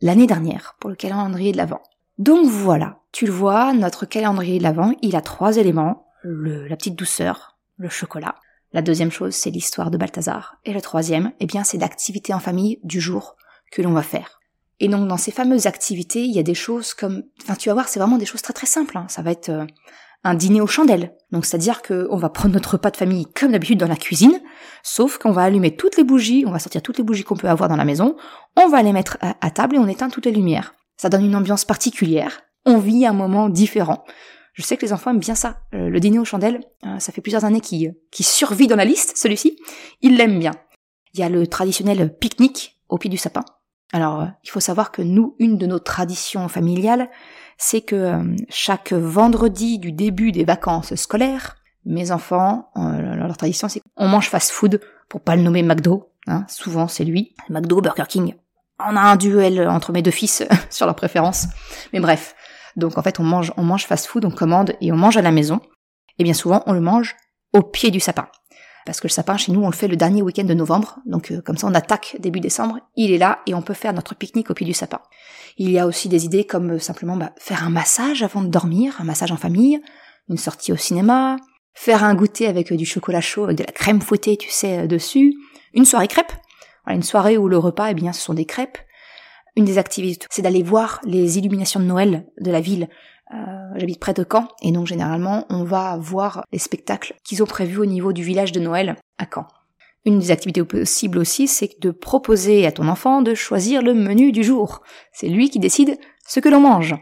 l'année 0.00 0.26
dernière 0.26 0.76
pour 0.78 0.90
le 0.90 0.96
calendrier 0.96 1.52
de 1.52 1.56
l'Avent. 1.56 1.82
Donc 2.18 2.46
voilà, 2.46 3.00
tu 3.10 3.26
le 3.26 3.32
vois, 3.32 3.72
notre 3.72 4.06
calendrier 4.06 4.58
de 4.58 4.62
l'Avent, 4.62 4.92
il 5.02 5.16
a 5.16 5.20
trois 5.20 5.56
éléments. 5.56 6.06
La 6.22 6.76
petite 6.76 6.96
douceur, 6.96 7.58
le 7.76 7.88
chocolat. 7.88 8.36
La 8.74 8.82
deuxième 8.82 9.12
chose, 9.12 9.34
c'est 9.34 9.50
l'histoire 9.50 9.92
de 9.92 9.96
Balthazar. 9.96 10.56
Et 10.64 10.72
le 10.72 10.80
troisième, 10.80 11.30
eh 11.38 11.46
bien, 11.46 11.62
c'est 11.62 11.78
l'activité 11.78 12.34
en 12.34 12.40
famille 12.40 12.80
du 12.82 13.00
jour 13.00 13.36
que 13.70 13.82
l'on 13.82 13.92
va 13.92 14.02
faire. 14.02 14.40
Et 14.80 14.88
donc, 14.88 15.06
dans 15.06 15.16
ces 15.16 15.30
fameuses 15.30 15.66
activités, 15.66 16.24
il 16.24 16.34
y 16.34 16.40
a 16.40 16.42
des 16.42 16.54
choses 16.54 16.92
comme, 16.92 17.22
enfin, 17.40 17.54
tu 17.54 17.68
vas 17.68 17.74
voir, 17.74 17.86
c'est 17.86 18.00
vraiment 18.00 18.18
des 18.18 18.26
choses 18.26 18.42
très 18.42 18.52
très 18.52 18.66
simples. 18.66 18.98
Hein. 18.98 19.06
Ça 19.08 19.22
va 19.22 19.30
être 19.30 19.50
euh, 19.50 19.64
un 20.24 20.34
dîner 20.34 20.60
aux 20.60 20.66
chandelles. 20.66 21.14
Donc, 21.30 21.46
c'est-à-dire 21.46 21.82
qu'on 21.82 22.16
va 22.16 22.30
prendre 22.30 22.52
notre 22.52 22.72
repas 22.72 22.90
de 22.90 22.96
famille 22.96 23.26
comme 23.26 23.52
d'habitude 23.52 23.78
dans 23.78 23.86
la 23.86 23.94
cuisine, 23.94 24.40
sauf 24.82 25.18
qu'on 25.18 25.30
va 25.30 25.42
allumer 25.42 25.76
toutes 25.76 25.96
les 25.96 26.02
bougies, 26.02 26.42
on 26.44 26.50
va 26.50 26.58
sortir 26.58 26.82
toutes 26.82 26.98
les 26.98 27.04
bougies 27.04 27.22
qu'on 27.22 27.36
peut 27.36 27.48
avoir 27.48 27.68
dans 27.68 27.76
la 27.76 27.84
maison, 27.84 28.16
on 28.56 28.66
va 28.66 28.82
les 28.82 28.92
mettre 28.92 29.18
à 29.20 29.50
table 29.52 29.76
et 29.76 29.78
on 29.78 29.86
éteint 29.86 30.10
toutes 30.10 30.26
les 30.26 30.32
lumières. 30.32 30.74
Ça 30.96 31.08
donne 31.08 31.24
une 31.24 31.36
ambiance 31.36 31.64
particulière. 31.64 32.40
On 32.66 32.78
vit 32.78 33.06
un 33.06 33.12
moment 33.12 33.48
différent. 33.48 34.04
Je 34.54 34.62
sais 34.62 34.76
que 34.76 34.86
les 34.86 34.92
enfants 34.92 35.10
aiment 35.10 35.18
bien 35.18 35.34
ça. 35.34 35.58
Euh, 35.74 35.88
le 35.88 36.00
dîner 36.00 36.18
aux 36.18 36.24
chandelles, 36.24 36.60
euh, 36.86 36.98
ça 37.00 37.12
fait 37.12 37.20
plusieurs 37.20 37.44
années 37.44 37.60
qu'il 37.60 37.94
qui 38.10 38.22
survit 38.22 38.68
dans 38.68 38.76
la 38.76 38.84
liste, 38.84 39.16
celui-ci. 39.16 39.58
Ils 40.00 40.16
l'aiment 40.16 40.38
bien. 40.38 40.52
Il 41.12 41.20
y 41.20 41.22
a 41.24 41.28
le 41.28 41.46
traditionnel 41.46 42.16
pique-nique 42.16 42.80
au 42.88 42.96
pied 42.96 43.10
du 43.10 43.16
sapin. 43.16 43.44
Alors, 43.92 44.22
euh, 44.22 44.26
il 44.44 44.50
faut 44.50 44.60
savoir 44.60 44.92
que 44.92 45.02
nous, 45.02 45.34
une 45.40 45.58
de 45.58 45.66
nos 45.66 45.80
traditions 45.80 46.48
familiales, 46.48 47.10
c'est 47.58 47.82
que 47.82 48.20
chaque 48.48 48.92
vendredi 48.92 49.78
du 49.78 49.92
début 49.92 50.32
des 50.32 50.44
vacances 50.44 50.94
scolaires, 50.96 51.56
mes 51.84 52.10
enfants, 52.10 52.70
leur 52.74 53.36
tradition, 53.36 53.68
c'est 53.68 53.80
qu'on 53.94 54.08
mange 54.08 54.28
fast-food, 54.28 54.80
pour 55.08 55.20
pas 55.20 55.36
le 55.36 55.42
nommer 55.42 55.62
McDo, 55.62 56.10
hein, 56.26 56.44
souvent 56.48 56.88
c'est 56.88 57.04
lui, 57.04 57.36
McDo, 57.48 57.80
Burger 57.80 58.06
King, 58.08 58.34
on 58.80 58.96
a 58.96 59.00
un 59.00 59.16
duel 59.16 59.68
entre 59.68 59.92
mes 59.92 60.02
deux 60.02 60.10
fils 60.10 60.42
sur 60.70 60.86
leurs 60.86 60.96
préférences. 60.96 61.46
Mais 61.92 62.00
bref. 62.00 62.34
Donc 62.76 62.98
en 62.98 63.02
fait, 63.02 63.20
on 63.20 63.24
mange, 63.24 63.52
on 63.56 63.62
mange 63.62 63.86
fast 63.86 64.06
food, 64.06 64.24
on 64.24 64.30
commande 64.30 64.74
et 64.80 64.92
on 64.92 64.96
mange 64.96 65.16
à 65.16 65.22
la 65.22 65.30
maison. 65.30 65.60
Et 66.18 66.24
bien 66.24 66.34
souvent, 66.34 66.62
on 66.66 66.72
le 66.72 66.80
mange 66.80 67.16
au 67.52 67.62
pied 67.62 67.90
du 67.90 68.00
sapin. 68.00 68.28
Parce 68.84 69.00
que 69.00 69.06
le 69.06 69.12
sapin, 69.12 69.36
chez 69.36 69.52
nous, 69.52 69.62
on 69.62 69.70
le 69.70 69.74
fait 69.74 69.88
le 69.88 69.96
dernier 69.96 70.20
week-end 70.20 70.44
de 70.44 70.54
novembre. 70.54 70.98
Donc 71.06 71.30
euh, 71.30 71.40
comme 71.40 71.56
ça, 71.56 71.66
on 71.66 71.74
attaque 71.74 72.16
début 72.20 72.40
décembre. 72.40 72.80
Il 72.96 73.12
est 73.12 73.18
là 73.18 73.40
et 73.46 73.54
on 73.54 73.62
peut 73.62 73.74
faire 73.74 73.94
notre 73.94 74.14
pique-nique 74.14 74.50
au 74.50 74.54
pied 74.54 74.66
du 74.66 74.74
sapin. 74.74 75.00
Il 75.56 75.70
y 75.70 75.78
a 75.78 75.86
aussi 75.86 76.08
des 76.08 76.26
idées 76.26 76.44
comme 76.44 76.72
euh, 76.72 76.78
simplement 76.78 77.16
bah, 77.16 77.32
faire 77.38 77.64
un 77.64 77.70
massage 77.70 78.22
avant 78.22 78.42
de 78.42 78.48
dormir, 78.48 78.96
un 79.00 79.04
massage 79.04 79.32
en 79.32 79.36
famille, 79.36 79.80
une 80.28 80.36
sortie 80.36 80.72
au 80.72 80.76
cinéma, 80.76 81.36
faire 81.72 82.04
un 82.04 82.14
goûter 82.14 82.46
avec 82.46 82.72
euh, 82.72 82.76
du 82.76 82.84
chocolat 82.84 83.22
chaud, 83.22 83.52
de 83.52 83.64
la 83.64 83.72
crème 83.72 84.02
fouettée, 84.02 84.36
tu 84.36 84.50
sais, 84.50 84.86
dessus, 84.86 85.34
une 85.72 85.86
soirée 85.86 86.08
crêpe 86.08 86.32
Voilà, 86.84 86.96
une 86.96 87.02
soirée 87.02 87.38
où 87.38 87.48
le 87.48 87.56
repas, 87.56 87.90
eh 87.90 87.94
bien, 87.94 88.12
ce 88.12 88.20
sont 88.20 88.34
des 88.34 88.44
crêpes. 88.44 88.78
Une 89.56 89.64
des 89.64 89.78
activités, 89.78 90.26
c'est 90.30 90.42
d'aller 90.42 90.62
voir 90.62 91.00
les 91.04 91.38
illuminations 91.38 91.80
de 91.80 91.84
Noël 91.84 92.26
de 92.40 92.50
la 92.50 92.60
ville. 92.60 92.88
Euh, 93.32 93.36
J'habite 93.76 94.00
près 94.00 94.14
de 94.14 94.26
Caen, 94.30 94.48
et 94.62 94.72
donc 94.72 94.86
généralement, 94.86 95.46
on 95.48 95.64
va 95.64 95.96
voir 95.96 96.44
les 96.52 96.58
spectacles 96.58 97.14
qu'ils 97.24 97.42
ont 97.42 97.46
prévus 97.46 97.78
au 97.78 97.86
niveau 97.86 98.12
du 98.12 98.22
village 98.22 98.52
de 98.52 98.60
Noël 98.60 98.96
à 99.18 99.26
Caen. 99.32 99.46
Une 100.04 100.18
des 100.18 100.30
activités 100.30 100.62
possibles 100.62 101.18
aussi, 101.18 101.48
c'est 101.48 101.80
de 101.80 101.90
proposer 101.90 102.66
à 102.66 102.72
ton 102.72 102.88
enfant 102.88 103.22
de 103.22 103.34
choisir 103.34 103.80
le 103.80 103.94
menu 103.94 104.32
du 104.32 104.44
jour. 104.44 104.82
C'est 105.12 105.28
lui 105.28 105.48
qui 105.48 105.58
décide 105.58 105.98
ce 106.26 106.40
que 106.40 106.48
l'on 106.48 106.60
mange. 106.60 106.94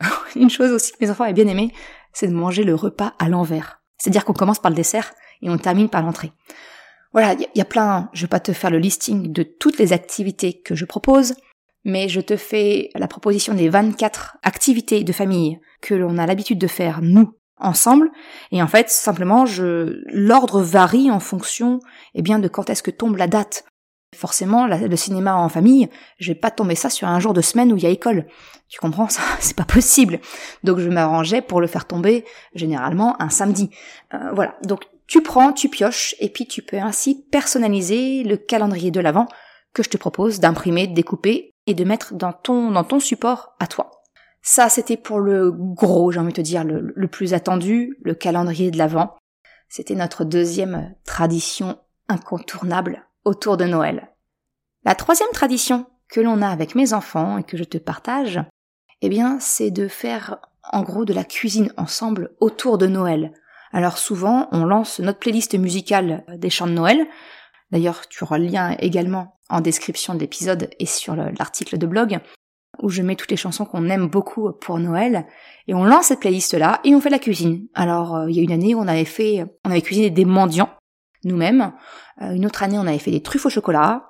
Une 0.36 0.50
chose 0.50 0.72
aussi 0.72 0.92
que 0.92 0.98
mes 1.00 1.10
enfants 1.10 1.24
aient 1.24 1.32
bien 1.32 1.46
aimé, 1.46 1.72
c'est 2.12 2.28
de 2.28 2.34
manger 2.34 2.64
le 2.64 2.74
repas 2.74 3.14
à 3.18 3.28
l'envers. 3.28 3.80
C'est-à-dire 3.96 4.24
qu'on 4.24 4.32
commence 4.32 4.58
par 4.58 4.70
le 4.70 4.76
dessert 4.76 5.12
et 5.40 5.48
on 5.48 5.58
termine 5.58 5.88
par 5.88 6.02
l'entrée. 6.02 6.32
Voilà, 7.12 7.34
il 7.34 7.48
y, 7.56 7.60
a 7.60 7.64
plein, 7.64 8.08
je 8.12 8.22
vais 8.22 8.28
pas 8.28 8.38
te 8.38 8.52
faire 8.52 8.70
le 8.70 8.78
listing 8.78 9.32
de 9.32 9.42
toutes 9.42 9.78
les 9.78 9.92
activités 9.92 10.60
que 10.60 10.76
je 10.76 10.84
propose, 10.84 11.34
mais 11.84 12.08
je 12.08 12.20
te 12.20 12.36
fais 12.36 12.90
la 12.94 13.08
proposition 13.08 13.54
des 13.54 13.68
24 13.68 14.38
activités 14.42 15.04
de 15.04 15.12
famille 15.12 15.60
que 15.80 15.94
l'on 15.94 16.18
a 16.18 16.26
l'habitude 16.26 16.58
de 16.58 16.66
faire, 16.66 17.00
nous, 17.02 17.34
ensemble. 17.58 18.10
Et 18.52 18.62
en 18.62 18.66
fait, 18.66 18.90
simplement, 18.90 19.44
l'ordre 20.06 20.60
varie 20.60 21.10
en 21.10 21.20
fonction, 21.20 21.80
eh 22.14 22.22
bien, 22.22 22.38
de 22.38 22.48
quand 22.48 22.70
est-ce 22.70 22.82
que 22.82 22.90
tombe 22.90 23.16
la 23.16 23.26
date. 23.26 23.64
Forcément, 24.16 24.66
le 24.66 24.96
cinéma 24.96 25.36
en 25.36 25.48
famille, 25.48 25.88
je 26.18 26.32
vais 26.32 26.38
pas 26.38 26.50
tomber 26.50 26.74
ça 26.74 26.90
sur 26.90 27.06
un 27.06 27.20
jour 27.20 27.32
de 27.32 27.40
semaine 27.40 27.72
où 27.72 27.76
il 27.76 27.84
y 27.84 27.86
a 27.86 27.90
école. 27.90 28.26
Tu 28.68 28.80
comprends 28.80 29.08
ça? 29.08 29.22
C'est 29.40 29.56
pas 29.56 29.64
possible. 29.64 30.18
Donc 30.64 30.78
je 30.78 30.88
m'arrangeais 30.88 31.42
pour 31.42 31.60
le 31.60 31.68
faire 31.68 31.86
tomber 31.86 32.24
généralement 32.54 33.20
un 33.22 33.30
samedi. 33.30 33.70
Euh, 34.14 34.32
voilà. 34.32 34.56
Donc 34.64 34.86
tu 35.06 35.22
prends, 35.22 35.52
tu 35.52 35.68
pioches, 35.68 36.14
et 36.18 36.28
puis 36.28 36.46
tu 36.46 36.62
peux 36.62 36.78
ainsi 36.78 37.24
personnaliser 37.30 38.24
le 38.24 38.36
calendrier 38.36 38.90
de 38.90 39.00
l'avant 39.00 39.26
que 39.74 39.82
je 39.82 39.88
te 39.88 39.96
propose 39.96 40.40
d'imprimer, 40.40 40.88
de 40.88 40.94
découper 40.94 41.54
de 41.74 41.84
mettre 41.84 42.14
dans 42.14 42.32
ton 42.32 42.70
dans 42.70 42.84
ton 42.84 43.00
support 43.00 43.54
à 43.60 43.66
toi. 43.66 43.90
Ça, 44.42 44.68
c'était 44.68 44.96
pour 44.96 45.20
le 45.20 45.52
gros, 45.52 46.10
j'ai 46.12 46.18
envie 46.18 46.32
de 46.32 46.36
te 46.36 46.40
dire, 46.40 46.64
le, 46.64 46.92
le 46.94 47.08
plus 47.08 47.34
attendu, 47.34 47.98
le 48.02 48.14
calendrier 48.14 48.70
de 48.70 48.78
l'Avent. 48.78 49.16
C'était 49.68 49.94
notre 49.94 50.24
deuxième 50.24 50.94
tradition 51.04 51.78
incontournable 52.08 53.06
autour 53.24 53.56
de 53.56 53.66
Noël. 53.66 54.08
La 54.84 54.94
troisième 54.94 55.30
tradition 55.32 55.86
que 56.08 56.20
l'on 56.20 56.42
a 56.42 56.48
avec 56.48 56.74
mes 56.74 56.92
enfants 56.94 57.38
et 57.38 57.44
que 57.44 57.56
je 57.56 57.64
te 57.64 57.78
partage, 57.78 58.40
eh 59.02 59.08
bien, 59.08 59.38
c'est 59.40 59.70
de 59.70 59.88
faire 59.88 60.38
en 60.72 60.82
gros 60.82 61.04
de 61.04 61.12
la 61.12 61.24
cuisine 61.24 61.72
ensemble 61.76 62.34
autour 62.40 62.78
de 62.78 62.86
Noël. 62.86 63.32
Alors 63.72 63.98
souvent, 63.98 64.48
on 64.52 64.64
lance 64.64 65.00
notre 65.00 65.18
playlist 65.18 65.56
musicale 65.56 66.24
des 66.36 66.50
chants 66.50 66.66
de 66.66 66.72
Noël. 66.72 67.06
D'ailleurs, 67.70 68.08
tu 68.08 68.24
auras 68.24 68.38
le 68.38 68.46
lien 68.46 68.76
également 68.78 69.38
en 69.48 69.60
description 69.60 70.14
de 70.14 70.20
l'épisode 70.20 70.70
et 70.78 70.86
sur 70.86 71.14
l'article 71.16 71.78
de 71.78 71.86
blog 71.86 72.20
où 72.82 72.88
je 72.88 73.02
mets 73.02 73.16
toutes 73.16 73.30
les 73.30 73.36
chansons 73.36 73.64
qu'on 73.64 73.88
aime 73.88 74.08
beaucoup 74.08 74.52
pour 74.52 74.78
Noël, 74.78 75.26
et 75.68 75.74
on 75.74 75.84
lance 75.84 76.06
cette 76.06 76.20
playlist-là 76.20 76.80
et 76.84 76.94
on 76.94 77.00
fait 77.00 77.10
la 77.10 77.18
cuisine. 77.18 77.66
Alors, 77.74 78.16
euh, 78.16 78.30
il 78.30 78.36
y 78.36 78.40
a 78.40 78.42
une 78.42 78.52
année 78.52 78.74
où 78.74 78.78
on 78.78 78.88
avait 78.88 79.04
fait, 79.04 79.44
on 79.64 79.70
avait 79.70 79.82
cuisiné 79.82 80.10
des 80.10 80.24
mendiants, 80.24 80.70
nous-mêmes. 81.24 81.72
Euh, 82.22 82.32
une 82.32 82.46
autre 82.46 82.62
année, 82.62 82.78
on 82.78 82.86
avait 82.86 82.98
fait 82.98 83.10
des 83.10 83.22
truffes 83.22 83.46
au 83.46 83.50
chocolat, 83.50 84.08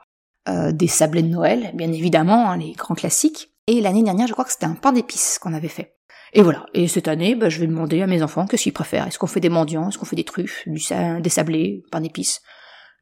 euh, 0.48 0.72
des 0.72 0.86
sablés 0.86 1.22
de 1.22 1.28
Noël, 1.28 1.70
bien 1.74 1.92
évidemment, 1.92 2.50
hein, 2.50 2.56
les 2.56 2.72
grands 2.72 2.94
classiques. 2.94 3.52
Et 3.66 3.80
l'année 3.80 4.02
dernière, 4.02 4.26
je 4.26 4.32
crois 4.32 4.44
que 4.44 4.52
c'était 4.52 4.66
un 4.66 4.74
pain 4.74 4.92
d'épices 4.92 5.38
qu'on 5.40 5.54
avait 5.54 5.68
fait. 5.68 5.96
Et 6.32 6.42
voilà. 6.42 6.66
Et 6.74 6.86
cette 6.86 7.08
année, 7.08 7.34
bah, 7.34 7.48
je 7.48 7.58
vais 7.58 7.66
demander 7.66 8.02
à 8.02 8.06
mes 8.06 8.22
enfants 8.22 8.46
qu'est-ce 8.46 8.64
qu'ils 8.64 8.72
préfèrent. 8.72 9.06
Est-ce 9.08 9.18
qu'on 9.18 9.26
fait 9.26 9.40
des 9.40 9.48
mendiants? 9.48 9.88
Est-ce 9.88 9.98
qu'on 9.98 10.06
fait 10.06 10.16
des 10.16 10.24
truffes, 10.24 10.62
du, 10.66 10.80
des 11.20 11.30
sablés, 11.30 11.82
pain 11.90 12.00
d'épices? 12.00 12.40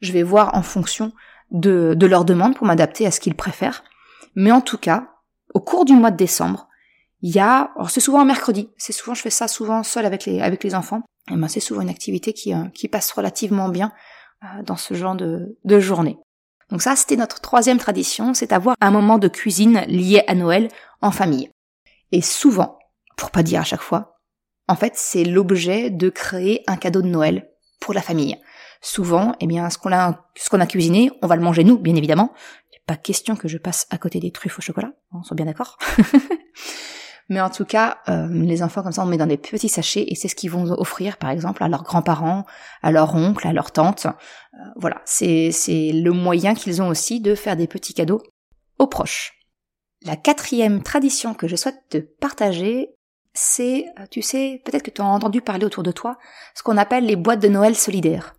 Je 0.00 0.12
vais 0.12 0.22
voir 0.22 0.54
en 0.54 0.62
fonction 0.62 1.12
de, 1.50 1.94
de 1.96 2.06
leur 2.06 2.24
demande 2.24 2.56
pour 2.56 2.66
m'adapter 2.66 3.06
à 3.06 3.10
ce 3.10 3.20
qu'ils 3.20 3.34
préfèrent. 3.34 3.84
Mais 4.34 4.52
en 4.52 4.60
tout 4.60 4.78
cas, 4.78 5.08
au 5.54 5.60
cours 5.60 5.84
du 5.84 5.92
mois 5.92 6.10
de 6.10 6.16
décembre, 6.16 6.68
il 7.20 7.34
y 7.34 7.40
a, 7.40 7.72
c'est 7.88 8.00
souvent 8.00 8.20
un 8.20 8.24
mercredi, 8.24 8.70
c'est 8.76 8.92
souvent, 8.92 9.14
je 9.14 9.22
fais 9.22 9.30
ça 9.30 9.48
souvent 9.48 9.82
seul 9.82 10.06
avec 10.06 10.24
les, 10.24 10.74
enfants, 10.74 11.02
et 11.30 11.34
ben 11.34 11.48
c'est 11.48 11.58
souvent 11.58 11.80
une 11.80 11.88
activité 11.88 12.32
qui, 12.32 12.54
euh, 12.54 12.64
passe 12.92 13.10
relativement 13.10 13.68
bien 13.68 13.92
euh, 14.44 14.62
dans 14.62 14.76
ce 14.76 14.94
genre 14.94 15.16
de, 15.16 15.56
de 15.64 15.80
journée. 15.80 16.18
Donc 16.70 16.82
ça, 16.82 16.94
c'était 16.94 17.16
notre 17.16 17.40
troisième 17.40 17.78
tradition, 17.78 18.34
c'est 18.34 18.52
avoir 18.52 18.76
un 18.80 18.90
moment 18.90 19.18
de 19.18 19.26
cuisine 19.26 19.80
lié 19.88 20.22
à 20.28 20.34
Noël 20.34 20.68
en 21.00 21.10
famille. 21.10 21.50
Et 22.12 22.22
souvent, 22.22 22.78
pour 23.16 23.30
pas 23.30 23.42
dire 23.42 23.60
à 23.60 23.64
chaque 23.64 23.82
fois, 23.82 24.18
en 24.68 24.76
fait, 24.76 24.92
c'est 24.94 25.24
l'objet 25.24 25.90
de 25.90 26.10
créer 26.10 26.62
un 26.66 26.76
cadeau 26.76 27.02
de 27.02 27.08
Noël 27.08 27.50
pour 27.80 27.94
la 27.94 28.02
famille. 28.02 28.36
Souvent, 28.80 29.34
eh 29.40 29.46
bien, 29.46 29.70
ce 29.70 29.78
qu'on 29.78 29.92
a, 29.92 30.24
ce 30.36 30.50
qu'on 30.50 30.60
a 30.60 30.66
cuisiné, 30.66 31.10
on 31.22 31.26
va 31.26 31.36
le 31.36 31.42
manger 31.42 31.64
nous, 31.64 31.78
bien 31.78 31.96
évidemment, 31.96 32.32
pas 32.88 32.96
question 32.96 33.36
que 33.36 33.46
je 33.46 33.58
passe 33.58 33.86
à 33.90 33.98
côté 33.98 34.18
des 34.18 34.32
truffes 34.32 34.58
au 34.58 34.62
chocolat, 34.62 34.92
on 35.12 35.22
soit 35.22 35.36
bien 35.36 35.46
d'accord. 35.46 35.78
Mais 37.28 37.42
en 37.42 37.50
tout 37.50 37.66
cas, 37.66 37.98
euh, 38.08 38.26
les 38.30 38.62
enfants 38.62 38.82
comme 38.82 38.92
ça, 38.92 39.02
on 39.02 39.06
met 39.06 39.18
dans 39.18 39.26
des 39.26 39.36
petits 39.36 39.68
sachets 39.68 40.06
et 40.08 40.14
c'est 40.14 40.28
ce 40.28 40.34
qu'ils 40.34 40.50
vont 40.50 40.64
offrir, 40.72 41.18
par 41.18 41.28
exemple, 41.28 41.62
à 41.62 41.68
leurs 41.68 41.82
grands-parents, 41.82 42.46
à 42.82 42.90
leurs 42.90 43.14
oncles, 43.14 43.46
à 43.46 43.52
leurs 43.52 43.70
tantes. 43.70 44.06
Euh, 44.06 44.58
voilà, 44.76 45.02
c'est 45.04 45.52
c'est 45.52 45.92
le 45.92 46.12
moyen 46.12 46.54
qu'ils 46.54 46.80
ont 46.80 46.88
aussi 46.88 47.20
de 47.20 47.34
faire 47.34 47.56
des 47.56 47.66
petits 47.66 47.92
cadeaux 47.92 48.22
aux 48.78 48.86
proches. 48.86 49.34
La 50.06 50.16
quatrième 50.16 50.82
tradition 50.82 51.34
que 51.34 51.46
je 51.46 51.56
souhaite 51.56 51.82
te 51.90 51.98
partager, 51.98 52.94
c'est, 53.34 53.84
euh, 54.00 54.06
tu 54.10 54.22
sais, 54.22 54.62
peut-être 54.64 54.84
que 54.84 54.90
tu 54.90 55.02
as 55.02 55.04
entendu 55.04 55.42
parler 55.42 55.66
autour 55.66 55.82
de 55.82 55.92
toi, 55.92 56.16
ce 56.54 56.62
qu'on 56.62 56.78
appelle 56.78 57.04
les 57.04 57.16
boîtes 57.16 57.42
de 57.42 57.48
Noël 57.48 57.76
solidaires. 57.76 58.37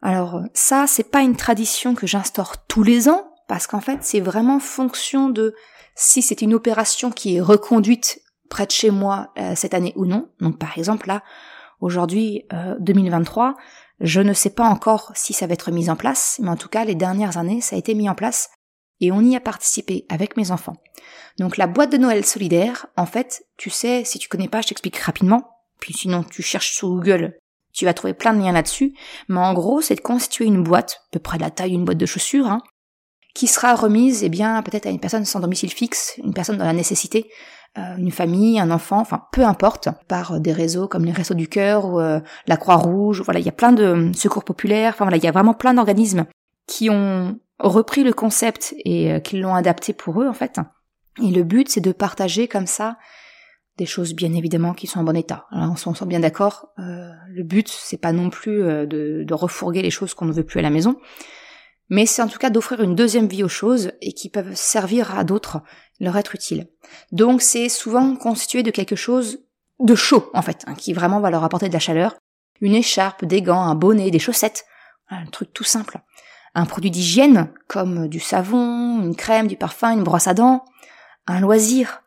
Alors 0.00 0.42
ça, 0.54 0.86
c'est 0.86 1.10
pas 1.10 1.22
une 1.22 1.36
tradition 1.36 1.94
que 1.94 2.06
j'instaure 2.06 2.66
tous 2.66 2.82
les 2.82 3.08
ans, 3.08 3.28
parce 3.48 3.66
qu'en 3.66 3.80
fait, 3.80 3.98
c'est 4.02 4.20
vraiment 4.20 4.60
fonction 4.60 5.28
de 5.28 5.54
si 5.96 6.22
c'est 6.22 6.42
une 6.42 6.54
opération 6.54 7.10
qui 7.10 7.36
est 7.36 7.40
reconduite 7.40 8.20
près 8.48 8.66
de 8.66 8.70
chez 8.70 8.90
moi 8.90 9.32
euh, 9.38 9.54
cette 9.56 9.74
année 9.74 9.92
ou 9.96 10.06
non. 10.06 10.30
Donc 10.40 10.58
par 10.58 10.78
exemple 10.78 11.08
là, 11.08 11.22
aujourd'hui 11.80 12.44
2023, 12.78 13.48
euh, 13.48 13.52
je 14.00 14.20
ne 14.20 14.32
sais 14.32 14.50
pas 14.50 14.68
encore 14.68 15.10
si 15.14 15.32
ça 15.32 15.46
va 15.46 15.54
être 15.54 15.72
mis 15.72 15.90
en 15.90 15.96
place, 15.96 16.38
mais 16.40 16.50
en 16.50 16.56
tout 16.56 16.68
cas 16.68 16.84
les 16.84 16.94
dernières 16.94 17.36
années 17.36 17.60
ça 17.60 17.76
a 17.76 17.78
été 17.78 17.94
mis 17.94 18.08
en 18.08 18.14
place 18.14 18.50
et 19.00 19.12
on 19.12 19.20
y 19.22 19.36
a 19.36 19.40
participé 19.40 20.06
avec 20.08 20.36
mes 20.36 20.50
enfants. 20.50 20.76
Donc 21.38 21.56
la 21.56 21.66
boîte 21.66 21.92
de 21.92 21.98
Noël 21.98 22.24
solidaire, 22.24 22.86
en 22.96 23.06
fait, 23.06 23.44
tu 23.56 23.70
sais, 23.70 24.04
si 24.04 24.18
tu 24.18 24.28
connais 24.28 24.48
pas, 24.48 24.60
je 24.60 24.68
t'explique 24.68 24.98
rapidement. 24.98 25.50
Puis 25.80 25.94
sinon 25.94 26.24
tu 26.24 26.42
cherches 26.42 26.74
sur 26.74 26.88
Google, 26.88 27.38
tu 27.78 27.84
vas 27.84 27.94
trouver 27.94 28.12
plein 28.12 28.34
de 28.34 28.42
liens 28.42 28.52
là-dessus. 28.52 28.92
Mais 29.28 29.38
en 29.38 29.54
gros, 29.54 29.80
c'est 29.80 29.94
de 29.94 30.00
constituer 30.00 30.46
une 30.46 30.64
boîte, 30.64 31.00
à 31.06 31.12
peu 31.12 31.20
près 31.20 31.38
de 31.38 31.42
la 31.44 31.50
taille 31.50 31.70
d'une 31.70 31.84
boîte 31.84 31.98
de 31.98 32.06
chaussures, 32.06 32.48
hein, 32.48 32.60
qui 33.34 33.46
sera 33.46 33.76
remise, 33.76 34.24
eh 34.24 34.28
bien, 34.28 34.60
peut-être 34.62 34.86
à 34.86 34.90
une 34.90 34.98
personne 34.98 35.24
sans 35.24 35.38
domicile 35.38 35.72
fixe, 35.72 36.18
une 36.24 36.34
personne 36.34 36.56
dans 36.56 36.64
la 36.64 36.72
nécessité, 36.72 37.30
euh, 37.78 37.96
une 37.96 38.10
famille, 38.10 38.58
un 38.58 38.72
enfant, 38.72 38.98
enfin, 38.98 39.22
peu 39.30 39.44
importe, 39.44 39.90
par 40.08 40.40
des 40.40 40.52
réseaux 40.52 40.88
comme 40.88 41.04
les 41.04 41.12
Réseaux 41.12 41.34
du 41.34 41.46
Cœur 41.46 41.84
ou 41.84 42.00
euh, 42.00 42.18
la 42.48 42.56
Croix-Rouge. 42.56 43.22
Voilà, 43.24 43.38
il 43.38 43.46
y 43.46 43.48
a 43.48 43.52
plein 43.52 43.70
de 43.70 43.84
euh, 43.84 44.12
secours 44.12 44.42
populaires. 44.42 44.94
Enfin 44.94 45.04
voilà, 45.04 45.18
il 45.18 45.22
y 45.22 45.28
a 45.28 45.32
vraiment 45.32 45.54
plein 45.54 45.74
d'organismes 45.74 46.24
qui 46.66 46.90
ont 46.90 47.38
repris 47.60 48.02
le 48.02 48.12
concept 48.12 48.74
et 48.84 49.20
qui 49.22 49.38
l'ont 49.38 49.54
adapté 49.54 49.92
pour 49.92 50.20
eux 50.20 50.28
en 50.28 50.34
fait. 50.34 50.60
Et 51.22 51.30
le 51.30 51.42
but, 51.42 51.68
c'est 51.68 51.80
de 51.80 51.92
partager 51.92 52.46
comme 52.46 52.66
ça 52.66 52.96
des 53.78 53.86
choses 53.86 54.14
bien 54.14 54.34
évidemment 54.34 54.74
qui 54.74 54.86
sont 54.86 55.00
en 55.00 55.04
bon 55.04 55.16
état. 55.16 55.46
On 55.52 55.76
s'en 55.76 55.94
sent 55.94 56.06
bien 56.06 56.20
d'accord. 56.20 56.68
le 56.76 57.42
but, 57.42 57.68
c'est 57.68 57.96
pas 57.96 58.12
non 58.12 58.28
plus 58.28 58.58
de, 58.58 59.24
de 59.24 59.34
refourguer 59.34 59.80
les 59.80 59.90
choses 59.90 60.12
qu'on 60.14 60.26
ne 60.26 60.32
veut 60.32 60.44
plus 60.44 60.58
à 60.58 60.62
la 60.62 60.70
maison, 60.70 60.96
mais 61.90 62.06
c'est 62.06 62.22
en 62.22 62.28
tout 62.28 62.38
cas 62.38 62.50
d'offrir 62.50 62.82
une 62.82 62.94
deuxième 62.94 63.28
vie 63.28 63.42
aux 63.42 63.48
choses 63.48 63.92
et 64.02 64.12
qui 64.12 64.28
peuvent 64.28 64.54
servir 64.54 65.16
à 65.16 65.24
d'autres, 65.24 65.62
leur 66.00 66.16
être 66.16 66.34
utiles. 66.34 66.68
Donc 67.12 67.40
c'est 67.40 67.68
souvent 67.68 68.14
constitué 68.16 68.62
de 68.62 68.70
quelque 68.70 68.96
chose 68.96 69.38
de 69.80 69.94
chaud 69.94 70.30
en 70.34 70.42
fait, 70.42 70.64
hein, 70.66 70.74
qui 70.74 70.92
vraiment 70.92 71.20
va 71.20 71.30
leur 71.30 71.44
apporter 71.44 71.68
de 71.68 71.72
la 71.72 71.78
chaleur. 71.78 72.16
Une 72.60 72.74
écharpe, 72.74 73.24
des 73.24 73.40
gants, 73.40 73.62
un 73.62 73.74
bonnet, 73.74 74.10
des 74.10 74.18
chaussettes, 74.18 74.66
un 75.08 75.26
truc 75.26 75.52
tout 75.52 75.64
simple. 75.64 75.98
Un 76.54 76.66
produit 76.66 76.90
d'hygiène 76.90 77.52
comme 77.68 78.08
du 78.08 78.20
savon, 78.20 79.02
une 79.02 79.14
crème, 79.14 79.46
du 79.46 79.56
parfum, 79.56 79.92
une 79.92 80.02
brosse 80.02 80.26
à 80.26 80.34
dents, 80.34 80.64
un 81.26 81.40
loisir, 81.40 82.02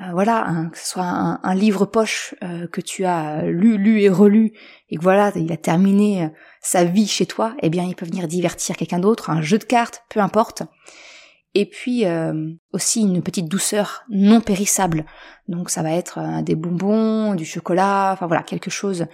euh, 0.00 0.12
voilà, 0.12 0.68
que 0.72 0.78
ce 0.78 0.86
soit 0.86 1.04
un, 1.04 1.54
livre 1.54 1.84
poche 1.84 2.34
euh, 2.42 2.66
que 2.66 2.80
tu 2.80 3.04
as 3.04 3.42
lu, 3.42 3.76
lu 3.76 4.00
et 4.00 4.08
relu, 4.08 4.52
et 4.88 4.96
que 4.96 5.02
voilà, 5.02 5.32
il 5.36 5.52
a 5.52 5.58
terminé 5.58 6.24
euh, 6.24 6.28
sa 6.62 6.84
vie 6.84 7.06
chez 7.06 7.26
toi, 7.26 7.54
eh 7.60 7.68
bien, 7.68 7.84
il 7.84 7.94
peut 7.94 8.06
venir 8.06 8.26
divertir 8.26 8.76
quelqu'un 8.76 9.00
d'autre, 9.00 9.28
un 9.28 9.42
jeu 9.42 9.58
de 9.58 9.64
cartes, 9.64 10.02
peu 10.08 10.20
importe. 10.20 10.62
Et 11.54 11.68
puis 11.68 12.06
aussi 12.72 13.02
une 13.02 13.22
petite 13.22 13.46
douceur 13.46 14.04
non 14.08 14.40
périssable. 14.40 15.04
Donc 15.48 15.68
ça 15.68 15.82
va 15.82 15.90
être 15.92 16.42
des 16.42 16.54
bonbons, 16.54 17.34
du 17.34 17.44
chocolat, 17.44 18.12
enfin 18.14 18.26
voilà, 18.26 18.42
quelque 18.42 18.70
chose 18.70 19.04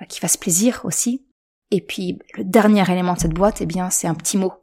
bah, 0.00 0.06
qui 0.06 0.18
fasse 0.18 0.36
plaisir 0.36 0.80
aussi. 0.82 1.28
Et 1.70 1.80
puis 1.80 2.18
le 2.36 2.42
dernier 2.42 2.82
élément 2.90 3.14
de 3.14 3.20
cette 3.20 3.32
boîte, 3.32 3.60
eh 3.60 3.66
bien, 3.66 3.90
c'est 3.90 4.08
un 4.08 4.16
petit 4.16 4.36
mot 4.36 4.54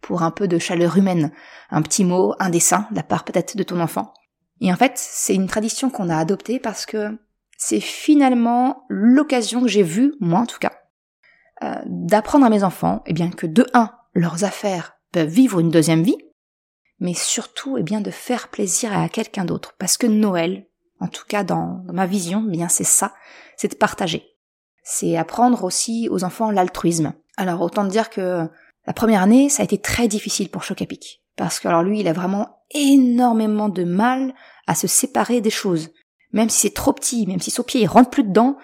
pour 0.00 0.22
un 0.22 0.30
peu 0.30 0.48
de 0.48 0.58
chaleur 0.58 0.96
humaine, 0.96 1.30
un 1.68 1.82
petit 1.82 2.06
mot, 2.06 2.34
un 2.38 2.48
dessin, 2.48 2.86
de 2.90 2.96
la 2.96 3.02
part 3.02 3.24
peut-être 3.24 3.54
de 3.54 3.64
ton 3.64 3.78
enfant 3.78 4.14
et 4.62 4.72
en 4.72 4.76
fait, 4.76 4.92
c'est 4.94 5.34
une 5.34 5.48
tradition 5.48 5.90
qu'on 5.90 6.08
a 6.08 6.16
adoptée 6.16 6.60
parce 6.60 6.86
que 6.86 7.18
c'est 7.58 7.80
finalement 7.80 8.84
l'occasion 8.88 9.60
que 9.60 9.68
j'ai 9.68 9.82
vue, 9.82 10.14
moi 10.20 10.38
en 10.38 10.46
tout 10.46 10.60
cas, 10.60 10.72
euh, 11.64 11.74
d'apprendre 11.86 12.46
à 12.46 12.48
mes 12.48 12.62
enfants, 12.62 13.02
eh 13.06 13.12
bien 13.12 13.30
que 13.30 13.48
de 13.48 13.66
un, 13.74 13.90
leurs 14.14 14.44
affaires 14.44 14.98
peuvent 15.10 15.28
vivre 15.28 15.58
une 15.58 15.70
deuxième 15.70 16.04
vie, 16.04 16.16
mais 17.00 17.12
surtout, 17.12 17.76
eh 17.76 17.82
bien, 17.82 18.00
de 18.00 18.12
faire 18.12 18.48
plaisir 18.48 18.96
à 18.96 19.08
quelqu'un 19.08 19.44
d'autre. 19.44 19.74
Parce 19.78 19.96
que 19.96 20.06
Noël, 20.06 20.68
en 21.00 21.08
tout 21.08 21.24
cas 21.26 21.42
dans, 21.42 21.82
ma 21.92 22.06
vision, 22.06 22.44
eh 22.46 22.52
bien, 22.52 22.68
c'est 22.68 22.84
ça, 22.84 23.12
c'est 23.56 23.72
de 23.72 23.76
partager. 23.76 24.22
C'est 24.84 25.16
apprendre 25.16 25.64
aussi 25.64 26.06
aux 26.08 26.22
enfants 26.22 26.52
l'altruisme. 26.52 27.14
Alors, 27.36 27.62
autant 27.62 27.84
dire 27.84 28.10
que 28.10 28.48
la 28.86 28.92
première 28.92 29.22
année, 29.22 29.48
ça 29.48 29.62
a 29.62 29.64
été 29.64 29.78
très 29.78 30.06
difficile 30.06 30.50
pour 30.50 30.62
Chocapic. 30.62 31.24
Parce 31.36 31.58
que, 31.58 31.66
alors 31.66 31.82
lui, 31.82 31.98
il 31.98 32.06
a 32.06 32.12
vraiment 32.12 32.62
énormément 32.70 33.68
de 33.68 33.84
mal 33.84 34.34
à 34.66 34.74
se 34.74 34.86
séparer 34.86 35.40
des 35.40 35.50
choses. 35.50 35.90
Même 36.32 36.50
si 36.50 36.60
c'est 36.60 36.74
trop 36.74 36.92
petit, 36.92 37.26
même 37.26 37.40
si 37.40 37.50
son 37.50 37.62
pied 37.62 37.82
il 37.82 37.86
rentre 37.86 38.10
plus 38.10 38.24
dedans, 38.24 38.56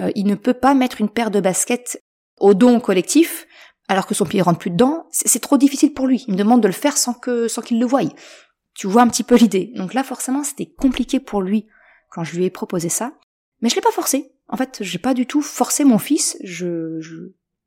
euh, 0.00 0.10
il 0.14 0.26
ne 0.26 0.34
peut 0.34 0.54
pas 0.54 0.74
mettre 0.74 1.00
une 1.00 1.08
paire 1.08 1.30
de 1.30 1.40
baskets 1.40 2.02
au 2.38 2.54
don 2.54 2.80
collectif, 2.80 3.46
alors 3.88 4.06
que 4.06 4.14
son 4.14 4.26
pied 4.26 4.42
rentre 4.42 4.58
plus 4.58 4.70
dedans, 4.70 5.06
c'est 5.10 5.40
trop 5.40 5.56
difficile 5.56 5.94
pour 5.94 6.06
lui. 6.06 6.24
Il 6.26 6.34
me 6.34 6.38
demande 6.38 6.62
de 6.62 6.66
le 6.66 6.72
faire 6.72 6.96
sans 6.96 7.14
que 7.14 7.48
sans 7.48 7.62
qu'il 7.62 7.78
le 7.78 7.86
voie. 7.86 8.02
Tu 8.74 8.86
vois 8.86 9.02
un 9.02 9.08
petit 9.08 9.22
peu 9.22 9.36
l'idée. 9.36 9.72
Donc 9.76 9.94
là, 9.94 10.02
forcément, 10.02 10.44
c'était 10.44 10.66
compliqué 10.66 11.20
pour 11.20 11.40
lui 11.40 11.66
quand 12.10 12.24
je 12.24 12.36
lui 12.36 12.44
ai 12.44 12.50
proposé 12.50 12.88
ça. 12.88 13.12
Mais 13.60 13.68
je 13.68 13.76
l'ai 13.76 13.80
pas 13.80 13.92
forcé. 13.92 14.32
En 14.48 14.56
fait, 14.56 14.78
j'ai 14.80 14.98
pas 14.98 15.14
du 15.14 15.26
tout 15.26 15.40
forcé 15.40 15.84
mon 15.84 15.98
fils. 15.98 16.36
Je, 16.42 17.00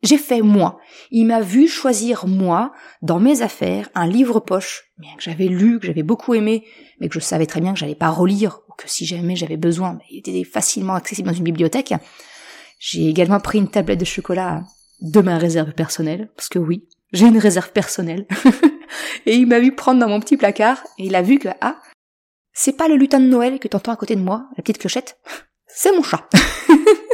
j'ai 0.02 0.18
fait 0.18 0.42
moi. 0.42 0.80
Il 1.12 1.26
m'a 1.26 1.42
vu 1.42 1.68
choisir 1.68 2.26
moi, 2.26 2.72
dans 3.02 3.20
mes 3.20 3.42
affaires, 3.42 3.90
un 3.96 4.08
livre 4.08 4.40
poche, 4.40 4.92
bien 4.98 5.14
que 5.18 5.24
j'avais 5.24 5.48
lu, 5.48 5.80
que 5.80 5.88
j'avais 5.88 6.04
beaucoup 6.04 6.34
aimé, 6.34 6.66
mais 7.00 7.10
que 7.10 7.16
je 7.16 7.20
savais 7.20 7.46
très 7.46 7.60
bien 7.60 7.74
que 7.74 7.80
j'allais 7.80 7.96
pas 7.96 8.10
relire, 8.10 8.62
ou 8.70 8.74
que 8.74 8.90
si 8.90 9.06
jamais 9.06 9.36
j'avais 9.36 9.58
besoin, 9.58 10.00
il 10.10 10.20
était 10.20 10.44
facilement 10.44 10.94
accessible 10.94 11.28
dans 11.28 11.36
une 11.36 11.44
bibliothèque. 11.44 11.94
J'ai 12.80 13.10
également 13.10 13.40
pris 13.40 13.58
une 13.58 13.70
tablette 13.70 14.00
de 14.00 14.06
chocolat 14.06 14.64
de 15.02 15.22
ma 15.22 15.38
réserve 15.38 15.74
personnelle, 15.74 16.30
parce 16.36 16.48
que 16.48 16.60
oui, 16.60 16.88
j'ai 17.12 17.28
une 17.28 17.38
réserve 17.38 17.72
personnelle. 17.72 18.26
et 19.26 19.36
il 19.36 19.48
m'a 19.48 19.60
vu 19.60 19.76
prendre 19.76 20.00
dans 20.00 20.10
mon 20.10 20.22
petit 20.22 20.38
placard, 20.38 20.82
et 20.98 21.08
il 21.08 21.16
a 21.16 21.22
vu 21.22 21.40
que, 21.40 21.50
ah, 21.60 21.80
c'est 22.54 22.78
pas 22.78 22.88
le 22.88 22.96
lutin 22.96 23.20
de 23.20 23.28
Noël 23.28 23.60
que 23.60 23.68
t'entends 23.68 23.92
à 23.92 23.98
côté 23.98 24.16
de 24.16 24.22
moi, 24.22 24.48
la 24.56 24.64
petite 24.64 24.78
clochette, 24.78 25.20
c'est 25.68 25.92
mon 25.92 26.04
chat. 26.04 26.28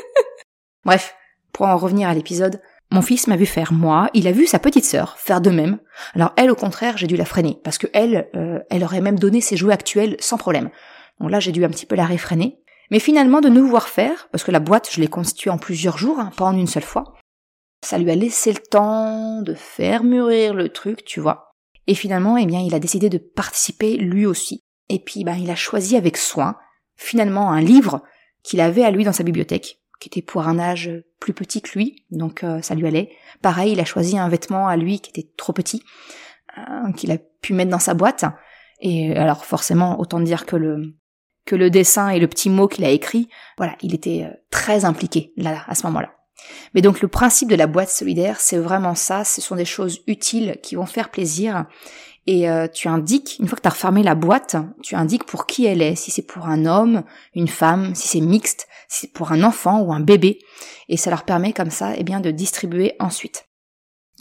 Bref, 0.86 1.16
pour 1.52 1.66
en 1.66 1.78
revenir 1.78 2.10
à 2.10 2.14
l'épisode, 2.14 2.62
mon 2.96 3.02
fils 3.02 3.28
m'a 3.28 3.36
vu 3.36 3.46
faire 3.46 3.74
moi, 3.74 4.10
il 4.14 4.26
a 4.26 4.32
vu 4.32 4.48
sa 4.48 4.58
petite 4.58 4.86
sœur 4.86 5.18
faire 5.18 5.42
de 5.42 5.50
même. 5.50 5.80
Alors 6.16 6.32
elle, 6.38 6.50
au 6.50 6.56
contraire, 6.56 6.98
j'ai 6.98 7.08
dû 7.08 7.18
la 7.18 7.26
freiner, 7.26 7.60
parce 7.62 7.78
que 7.78 7.88
elle, 7.94 8.30
euh, 8.36 8.60
elle 8.70 8.86
aurait 8.86 9.02
même 9.02 9.20
donné 9.20 9.42
ses 9.42 9.58
jouets 9.58 9.74
actuels 9.74 10.16
sans 10.20 10.38
problème. 10.38 10.70
Donc 11.20 11.30
là, 11.30 11.42
j'ai 11.42 11.52
dû 11.52 11.66
un 11.66 11.70
petit 11.70 11.86
peu 11.86 11.96
la 11.96 12.06
réfréner. 12.06 12.58
Mais 12.92 13.00
finalement, 13.00 13.42
de 13.42 13.50
nous 13.50 13.68
voir 13.68 13.90
faire, 13.90 14.30
parce 14.32 14.46
que 14.46 14.52
la 14.52 14.62
boîte, 14.62 14.90
je 14.92 15.02
l'ai 15.02 15.08
constituée 15.08 15.50
en 15.50 15.58
plusieurs 15.58 15.98
jours, 15.98 16.20
hein, 16.20 16.32
pas 16.38 16.46
en 16.46 16.56
une 16.56 16.68
seule 16.68 16.84
fois, 16.84 17.16
ça 17.84 17.98
lui 17.98 18.10
a 18.12 18.16
laissé 18.16 18.54
le 18.54 18.60
temps 18.60 19.42
de 19.42 19.54
faire 19.54 20.04
mûrir 20.06 20.54
le 20.54 20.70
truc, 20.70 21.04
tu 21.04 21.20
vois. 21.20 21.50
Et 21.88 21.96
finalement, 21.96 22.38
eh 22.38 22.46
bien, 22.46 22.62
il 22.62 22.74
a 22.74 22.80
décidé 22.80 23.10
de 23.10 23.18
participer 23.18 23.98
lui 23.98 24.26
aussi. 24.26 24.62
Et 24.88 25.00
puis, 25.00 25.26
ben, 25.26 25.36
il 25.36 25.52
a 25.52 25.56
choisi 25.56 25.98
avec 25.98 26.16
soin, 26.16 26.56
finalement, 26.96 27.52
un 27.52 27.62
livre 27.62 28.02
qu'il 28.42 28.62
avait 28.62 28.84
à 28.84 28.92
lui 28.92 29.04
dans 29.04 29.12
sa 29.12 29.24
bibliothèque, 29.24 29.82
qui 30.00 30.10
était 30.10 30.22
pour 30.22 30.48
un 30.48 30.60
âge 30.60 30.92
plus 31.20 31.34
petit 31.34 31.62
que 31.62 31.78
lui, 31.78 32.06
donc 32.12 32.44
euh, 32.44 32.62
ça 32.62 32.76
lui 32.76 32.88
allait. 32.88 33.12
Pareil, 33.42 33.74
il 33.74 33.80
a 33.80 33.86
choisi 33.86 34.18
un 34.18 34.30
vêtement 34.30 34.68
à 34.68 34.78
lui 34.78 35.00
qui 35.00 35.10
était 35.10 35.30
trop 35.38 35.54
petit, 35.54 35.84
euh, 36.58 36.92
qu'il 36.94 37.12
a 37.12 37.18
pu 37.18 37.54
mettre 37.54 37.72
dans 37.72 37.80
sa 37.80 37.94
boîte. 37.94 38.26
Et 38.82 39.16
alors 39.16 39.46
forcément, 39.46 40.00
autant 40.00 40.20
dire 40.20 40.46
que 40.46 40.56
le 40.56 40.96
que 41.46 41.56
le 41.56 41.70
dessin 41.70 42.10
et 42.10 42.20
le 42.20 42.28
petit 42.28 42.50
mot 42.50 42.68
qu'il 42.68 42.84
a 42.86 42.90
écrit, 42.90 43.30
voilà, 43.58 43.76
il 43.82 43.94
était 43.94 44.24
euh, 44.24 44.36
très 44.50 44.84
impliqué 44.84 45.32
là, 45.38 45.64
à 45.68 45.76
ce 45.76 45.86
moment-là. 45.88 46.12
Mais 46.74 46.82
donc 46.82 47.02
le 47.02 47.08
principe 47.08 47.50
de 47.50 47.56
la 47.56 47.68
boîte 47.68 47.90
solidaire, 47.90 48.40
c'est 48.40 48.58
vraiment 48.58 48.96
ça, 48.96 49.24
ce 49.24 49.42
sont 49.42 49.56
des 49.56 49.66
choses 49.66 50.02
utiles 50.08 50.58
qui 50.62 50.76
vont 50.76 50.86
faire 50.86 51.10
plaisir. 51.10 51.66
Et 52.28 52.50
euh, 52.50 52.68
tu 52.68 52.88
indiques, 52.88 53.38
une 53.40 53.48
fois 53.48 53.56
que 53.56 53.62
tu 53.62 53.68
as 53.68 53.72
refermé 53.72 54.02
la 54.02 54.16
boîte, 54.16 54.56
tu 54.82 54.96
indiques 54.96 55.26
pour 55.26 55.46
qui 55.46 55.66
elle 55.66 55.82
est, 55.82 55.96
si 55.96 56.10
c'est 56.10 56.24
pour 56.24 56.48
un 56.48 56.66
homme, 56.66 57.04
une 57.36 57.48
femme, 57.48 57.94
si 57.94 58.08
c'est 58.08 58.22
mixte, 58.22 58.68
si 58.88 59.02
c'est 59.02 59.14
pour 59.14 59.32
un 59.32 59.44
enfant 59.44 59.82
ou 59.82 59.94
un 59.94 60.00
bébé. 60.00 60.40
Et 60.90 60.98
ça 60.98 61.12
leur 61.12 61.24
permet 61.24 61.54
comme 61.54 61.70
ça 61.70 61.94
eh 61.96 62.04
bien, 62.04 62.20
de 62.20 62.32
distribuer 62.32 62.96
ensuite. 63.00 63.48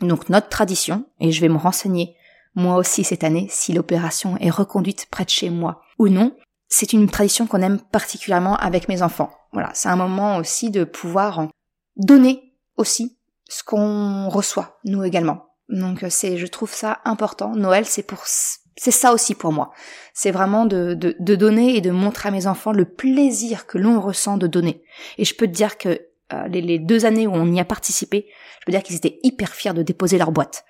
Donc 0.00 0.28
notre 0.28 0.48
tradition, 0.48 1.06
et 1.20 1.32
je 1.32 1.40
vais 1.40 1.48
me 1.48 1.56
renseigner 1.56 2.16
moi 2.54 2.76
aussi 2.76 3.04
cette 3.04 3.24
année 3.24 3.48
si 3.50 3.72
l'opération 3.72 4.36
est 4.38 4.50
reconduite 4.50 5.06
près 5.10 5.24
de 5.24 5.30
chez 5.30 5.50
moi 5.50 5.80
ou 5.98 6.08
non, 6.08 6.36
c'est 6.68 6.92
une 6.92 7.08
tradition 7.08 7.46
qu'on 7.46 7.62
aime 7.62 7.80
particulièrement 7.80 8.56
avec 8.56 8.88
mes 8.88 9.02
enfants. 9.02 9.30
Voilà, 9.52 9.70
c'est 9.74 9.88
un 9.88 9.96
moment 9.96 10.36
aussi 10.36 10.70
de 10.70 10.84
pouvoir 10.84 11.48
donner 11.96 12.54
aussi 12.76 13.16
ce 13.48 13.62
qu'on 13.62 14.28
reçoit, 14.28 14.78
nous 14.84 15.04
également. 15.04 15.46
Donc 15.68 16.02
euh, 16.02 16.08
c'est, 16.10 16.36
je 16.36 16.46
trouve 16.46 16.72
ça 16.72 17.00
important. 17.04 17.54
Noël, 17.54 17.86
c'est 17.86 18.02
pour, 18.02 18.24
c'est 18.26 18.90
ça 18.90 19.12
aussi 19.12 19.34
pour 19.34 19.52
moi. 19.52 19.72
C'est 20.12 20.30
vraiment 20.30 20.66
de, 20.66 20.94
de, 20.94 21.16
de, 21.18 21.34
donner 21.34 21.76
et 21.76 21.80
de 21.80 21.90
montrer 21.90 22.28
à 22.28 22.32
mes 22.32 22.46
enfants 22.46 22.72
le 22.72 22.84
plaisir 22.84 23.66
que 23.66 23.78
l'on 23.78 24.00
ressent 24.00 24.36
de 24.36 24.46
donner. 24.46 24.82
Et 25.18 25.24
je 25.24 25.34
peux 25.34 25.46
te 25.46 25.52
dire 25.52 25.78
que 25.78 26.00
euh, 26.32 26.48
les, 26.48 26.78
deux 26.78 27.06
années 27.06 27.26
où 27.26 27.32
on 27.32 27.52
y 27.52 27.60
a 27.60 27.64
participé, 27.64 28.26
je 28.60 28.66
peux 28.66 28.72
dire 28.72 28.82
qu'ils 28.82 28.96
étaient 28.96 29.18
hyper 29.22 29.50
fiers 29.50 29.74
de 29.74 29.82
déposer 29.82 30.18
leur 30.18 30.32
boîte. 30.32 30.64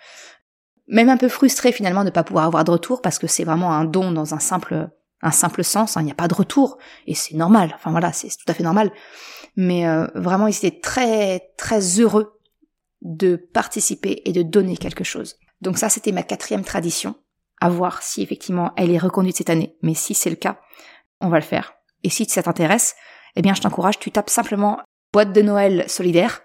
Même 0.87 1.09
un 1.09 1.17
peu 1.17 1.29
frustrés 1.29 1.73
finalement 1.73 2.03
de 2.03 2.07
ne 2.07 2.11
pas 2.11 2.25
pouvoir 2.25 2.45
avoir 2.45 2.65
de 2.65 2.71
retour 2.71 3.01
parce 3.01 3.19
que 3.19 3.27
c'est 3.27 3.45
vraiment 3.45 3.73
un 3.73 3.85
don 3.85 4.11
dans 4.11 4.35
un 4.35 4.41
simple 4.41 4.91
un 5.23 5.31
simple 5.31 5.65
sens, 5.65 5.97
hein, 5.97 6.03
il 6.03 6.05
n'y 6.05 6.11
a 6.11 6.15
pas 6.15 6.29
de 6.29 6.35
retour, 6.35 6.77
et 7.07 7.15
c'est 7.15 7.35
normal, 7.35 7.73
enfin 7.75 7.91
voilà, 7.91 8.13
c'est 8.13 8.29
tout 8.29 8.45
à 8.47 8.53
fait 8.53 8.63
normal 8.63 8.91
mais 9.57 9.87
euh, 9.87 10.07
vraiment 10.15 10.47
ils 10.47 10.57
étaient 10.57 10.81
très 10.81 11.51
très 11.57 11.81
heureux 12.01 12.34
de 13.05 13.37
participer 13.37 14.23
et 14.25 14.33
de 14.33 14.43
donner 14.43 14.77
quelque 14.77 15.05
chose. 15.05 15.37
Donc 15.61 15.79
ça 15.79 15.89
c'était 15.89 16.13
ma 16.13 16.23
quatrième 16.23 16.65
tradition, 16.65 17.15
à 17.61 17.69
voir 17.69 18.03
si 18.03 18.23
effectivement 18.23 18.73
elle 18.77 18.91
est 18.91 18.99
reconduite 18.99 19.37
cette 19.37 19.51
année, 19.51 19.77
mais 19.83 19.95
si 19.95 20.15
c'est 20.15 20.31
le 20.31 20.37
cas, 20.37 20.59
on 21.21 21.29
va 21.29 21.39
le 21.39 21.45
faire. 21.45 21.75
Et 22.03 22.11
si 22.11 22.25
ça 22.25 22.43
t'intéresse, 22.43 22.97
eh 23.37 23.43
bien 23.43 23.55
je 23.55 23.61
t'encourage, 23.61 23.99
tu 23.99 24.11
tapes 24.11 24.31
simplement 24.31 24.81
boîte 25.13 25.33
de 25.33 25.43
Noël 25.43 25.85
solidaire 25.89 26.43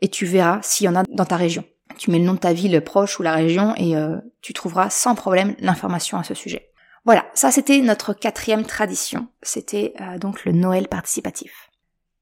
et 0.00 0.08
tu 0.08 0.24
verras 0.24 0.60
s'il 0.62 0.86
y 0.86 0.88
en 0.88 0.96
a 0.96 1.02
dans 1.08 1.26
ta 1.26 1.36
région. 1.36 1.64
Tu 1.98 2.10
mets 2.10 2.18
le 2.18 2.24
nom 2.24 2.34
de 2.34 2.38
ta 2.38 2.52
ville 2.52 2.80
proche 2.82 3.18
ou 3.18 3.22
la 3.22 3.34
région 3.34 3.74
et 3.76 3.96
euh, 3.96 4.16
tu 4.42 4.52
trouveras 4.52 4.90
sans 4.90 5.14
problème 5.14 5.54
l'information 5.58 6.18
à 6.18 6.24
ce 6.24 6.34
sujet. 6.34 6.70
Voilà, 7.04 7.26
ça 7.34 7.50
c'était 7.50 7.80
notre 7.80 8.12
quatrième 8.12 8.64
tradition. 8.64 9.28
C'était 9.42 9.94
euh, 10.00 10.18
donc 10.18 10.44
le 10.44 10.52
Noël 10.52 10.88
participatif. 10.88 11.70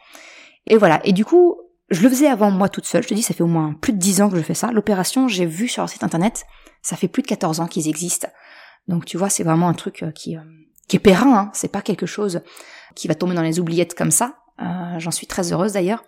Et 0.66 0.76
voilà. 0.76 1.00
Et 1.04 1.12
du 1.12 1.24
coup, 1.24 1.58
je 1.90 2.02
le 2.02 2.08
faisais 2.08 2.28
avant 2.28 2.50
moi 2.50 2.68
toute 2.68 2.86
seule. 2.86 3.02
Je 3.02 3.08
te 3.08 3.14
dis, 3.14 3.22
ça 3.22 3.34
fait 3.34 3.42
au 3.42 3.48
moins 3.48 3.74
plus 3.74 3.92
de 3.92 3.98
10 3.98 4.22
ans 4.22 4.30
que 4.30 4.36
je 4.36 4.42
fais 4.42 4.54
ça. 4.54 4.72
L'opération, 4.72 5.28
j'ai 5.28 5.46
vu 5.46 5.68
sur 5.68 5.82
leur 5.82 5.88
site 5.88 6.04
internet, 6.04 6.44
ça 6.82 6.96
fait 6.96 7.08
plus 7.08 7.22
de 7.22 7.28
14 7.28 7.60
ans 7.60 7.66
qu'ils 7.66 7.88
existent. 7.88 8.28
Donc 8.88 9.04
tu 9.04 9.16
vois, 9.16 9.30
c'est 9.30 9.44
vraiment 9.44 9.68
un 9.68 9.74
truc 9.74 10.02
euh, 10.02 10.10
qui, 10.10 10.36
qui 10.88 10.96
est 10.96 11.00
périn. 11.00 11.36
Hein. 11.36 11.50
C'est 11.54 11.70
pas 11.70 11.82
quelque 11.82 12.06
chose 12.06 12.42
qui 12.94 13.08
va 13.08 13.14
tomber 13.14 13.34
dans 13.34 13.42
les 13.42 13.60
oubliettes 13.60 13.94
comme 13.94 14.10
ça. 14.10 14.38
J'en 14.98 15.10
suis 15.10 15.26
très 15.26 15.52
heureuse 15.52 15.72
d'ailleurs. 15.72 16.04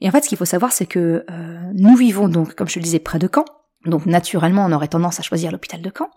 Et 0.00 0.08
en 0.08 0.12
fait, 0.12 0.22
ce 0.22 0.28
qu'il 0.28 0.38
faut 0.38 0.44
savoir, 0.44 0.72
c'est 0.72 0.86
que 0.86 1.24
euh, 1.30 1.72
nous 1.74 1.96
vivons 1.96 2.28
donc, 2.28 2.54
comme 2.54 2.68
je 2.68 2.78
le 2.78 2.84
disais, 2.84 2.98
près 2.98 3.18
de 3.18 3.28
Caen. 3.32 3.44
Donc 3.84 4.06
naturellement, 4.06 4.64
on 4.66 4.72
aurait 4.72 4.88
tendance 4.88 5.20
à 5.20 5.22
choisir 5.22 5.52
l'hôpital 5.52 5.80
de 5.80 5.90
Caen. 5.96 6.10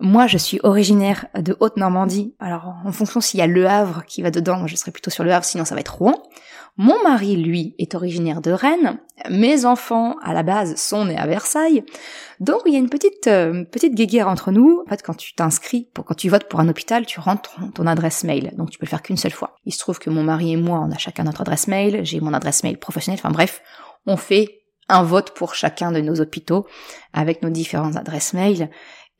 Moi, 0.00 0.26
je 0.26 0.36
suis 0.36 0.60
originaire 0.62 1.26
de 1.34 1.56
Haute-Normandie. 1.60 2.34
Alors, 2.38 2.74
en 2.84 2.92
fonction 2.92 3.20
s'il 3.20 3.38
y 3.38 3.42
a 3.42 3.46
Le 3.46 3.66
Havre 3.66 4.04
qui 4.06 4.22
va 4.22 4.30
dedans, 4.30 4.66
je 4.66 4.76
serai 4.76 4.90
plutôt 4.90 5.10
sur 5.10 5.24
Le 5.24 5.32
Havre, 5.32 5.44
sinon 5.44 5.64
ça 5.64 5.74
va 5.74 5.80
être 5.80 5.96
Rouen. 5.96 6.22
Mon 6.78 7.02
mari, 7.02 7.36
lui, 7.36 7.74
est 7.78 7.94
originaire 7.94 8.42
de 8.42 8.50
Rennes. 8.50 8.98
Mes 9.30 9.64
enfants, 9.64 10.16
à 10.22 10.34
la 10.34 10.42
base, 10.42 10.76
sont 10.76 11.06
nés 11.06 11.16
à 11.16 11.26
Versailles. 11.26 11.84
Donc, 12.38 12.60
il 12.66 12.74
y 12.74 12.76
a 12.76 12.78
une 12.78 12.90
petite 12.90 13.26
euh, 13.28 13.64
petite 13.64 13.94
guéguerre 13.94 14.28
entre 14.28 14.52
nous. 14.52 14.82
En 14.86 14.90
fait, 14.90 15.02
quand 15.02 15.16
tu 15.16 15.34
t'inscris, 15.34 15.88
quand 15.94 16.14
tu 16.14 16.28
votes 16.28 16.48
pour 16.48 16.60
un 16.60 16.68
hôpital, 16.68 17.06
tu 17.06 17.18
rentres 17.18 17.56
ton, 17.74 17.86
adresse 17.86 18.24
mail. 18.24 18.52
Donc, 18.58 18.70
tu 18.70 18.78
peux 18.78 18.84
le 18.84 18.90
faire 18.90 19.00
qu'une 19.00 19.16
seule 19.16 19.32
fois. 19.32 19.56
Il 19.64 19.72
se 19.72 19.78
trouve 19.78 19.98
que 19.98 20.10
mon 20.10 20.22
mari 20.22 20.52
et 20.52 20.56
moi, 20.56 20.80
on 20.86 20.90
a 20.90 20.98
chacun 20.98 21.24
notre 21.24 21.40
adresse 21.40 21.66
mail. 21.66 22.00
J'ai 22.04 22.20
mon 22.20 22.34
adresse 22.34 22.62
mail 22.62 22.78
professionnelle. 22.78 23.20
Enfin 23.24 23.32
bref, 23.32 23.62
on 24.04 24.18
fait 24.18 24.60
un 24.90 25.02
vote 25.02 25.30
pour 25.30 25.54
chacun 25.54 25.92
de 25.92 26.00
nos 26.00 26.20
hôpitaux 26.20 26.66
avec 27.14 27.42
nos 27.42 27.50
différentes 27.50 27.96
adresses 27.96 28.34
mail. 28.34 28.70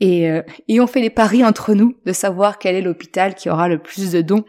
Et, 0.00 0.30
euh, 0.30 0.42
et 0.68 0.80
on 0.80 0.86
fait 0.86 1.00
les 1.00 1.10
paris 1.10 1.44
entre 1.44 1.74
nous 1.74 1.96
de 2.04 2.12
savoir 2.12 2.58
quel 2.58 2.74
est 2.74 2.82
l'hôpital 2.82 3.34
qui 3.34 3.48
aura 3.48 3.68
le 3.68 3.78
plus 3.78 4.12
de 4.12 4.20
dons 4.20 4.44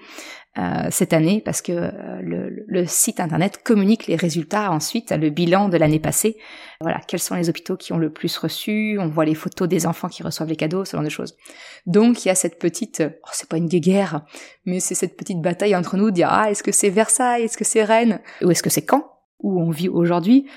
euh, 0.58 0.88
cette 0.90 1.14
année 1.14 1.42
parce 1.46 1.62
que 1.62 1.72
euh, 1.72 1.92
le, 2.22 2.66
le, 2.68 2.86
site 2.88 3.20
internet 3.20 3.62
communique 3.64 4.08
les 4.08 4.16
résultats 4.16 4.72
ensuite, 4.72 5.12
le 5.12 5.30
bilan 5.30 5.70
de 5.70 5.78
l'année 5.78 6.00
passée. 6.00 6.38
Voilà, 6.82 7.00
quels 7.08 7.20
sont 7.20 7.36
les 7.36 7.48
hôpitaux 7.48 7.78
qui 7.78 7.94
ont 7.94 7.98
le 7.98 8.12
plus 8.12 8.36
reçu, 8.38 8.98
on 9.00 9.08
voit 9.08 9.24
les 9.24 9.36
photos 9.36 9.70
des 9.70 9.86
enfants 9.86 10.10
qui 10.10 10.24
reçoivent 10.24 10.50
les 10.50 10.56
cadeaux, 10.56 10.84
ce 10.84 10.98
genre 10.98 11.04
de 11.04 11.10
choses. 11.10 11.38
Donc 11.86 12.26
il 12.26 12.30
y 12.30 12.32
a 12.32 12.36
cette 12.36 12.60
petite, 12.60 13.04
oh, 13.06 13.30
c'est 13.32 13.48
pas 13.48 13.58
une 13.58 13.68
guerre, 13.68 14.26
mais 14.66 14.80
c'est 14.80 14.96
cette 14.96 15.16
petite 15.16 15.42
bataille 15.42 15.76
entre 15.76 15.96
nous 15.96 16.10
de 16.10 16.16
dire 16.16 16.30
ah 16.30 16.50
est-ce 16.50 16.64
que 16.64 16.72
c'est 16.72 16.90
Versailles, 16.90 17.44
est-ce 17.44 17.58
que 17.58 17.64
c'est 17.64 17.84
Rennes, 17.84 18.20
ou 18.42 18.52
est-ce 18.52 18.64
que 18.64 18.70
c'est 18.72 18.90
Caen 18.90 19.04
où 19.40 19.62
on 19.62 19.70
vit 19.70 19.90
aujourd'hui. 19.90 20.48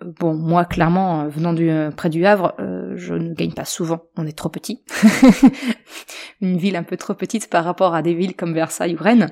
Euh, 0.00 0.12
bon, 0.20 0.34
moi, 0.34 0.64
clairement, 0.64 1.28
venant 1.28 1.52
du, 1.52 1.70
près 1.96 2.08
du 2.08 2.24
Havre, 2.24 2.54
je 2.94 3.14
ne 3.14 3.34
gagne 3.34 3.52
pas 3.52 3.64
souvent. 3.64 4.04
On 4.16 4.26
est 4.26 4.36
trop 4.36 4.48
petit. 4.48 4.82
Une 6.40 6.56
ville 6.56 6.76
un 6.76 6.82
peu 6.82 6.96
trop 6.96 7.14
petite 7.14 7.50
par 7.50 7.64
rapport 7.64 7.94
à 7.94 8.02
des 8.02 8.14
villes 8.14 8.34
comme 8.34 8.54
Versailles 8.54 8.94
ou 8.94 9.02
Rennes. 9.02 9.28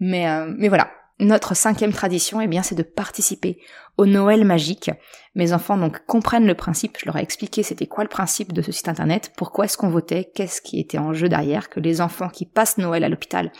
Mais, 0.00 0.28
euh, 0.28 0.52
mais 0.56 0.68
voilà. 0.68 0.90
Notre 1.20 1.54
cinquième 1.54 1.92
tradition, 1.92 2.40
eh 2.40 2.46
bien, 2.46 2.62
c'est 2.62 2.74
de 2.74 2.82
participer 2.82 3.58
au 3.98 4.06
Noël 4.06 4.42
magique. 4.46 4.90
Mes 5.34 5.52
enfants 5.52 5.76
donc 5.76 6.06
comprennent 6.06 6.46
le 6.46 6.54
principe. 6.54 6.96
Je 6.98 7.04
leur 7.04 7.16
ai 7.16 7.22
expliqué 7.22 7.62
c'était 7.62 7.86
quoi 7.86 8.04
le 8.04 8.08
principe 8.08 8.54
de 8.54 8.62
ce 8.62 8.72
site 8.72 8.88
internet, 8.88 9.30
pourquoi 9.36 9.66
est-ce 9.66 9.76
qu'on 9.76 9.90
votait, 9.90 10.30
qu'est-ce 10.34 10.62
qui 10.62 10.80
était 10.80 10.98
en 10.98 11.12
jeu 11.12 11.28
derrière, 11.28 11.68
que 11.68 11.78
les 11.78 12.00
enfants 12.00 12.30
qui 12.30 12.46
passent 12.46 12.78
Noël 12.78 13.04
à 13.04 13.10
l'hôpital, 13.10 13.52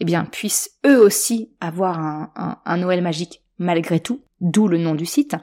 eh 0.00 0.06
bien, 0.06 0.24
puissent 0.24 0.78
eux 0.86 0.98
aussi 0.98 1.54
avoir 1.60 1.98
un 1.98 2.76
Noël 2.78 3.02
magique 3.02 3.43
malgré 3.58 4.00
tout, 4.00 4.22
d'où 4.40 4.68
le 4.68 4.78
nom 4.78 4.94
du 4.94 5.06
site. 5.06 5.36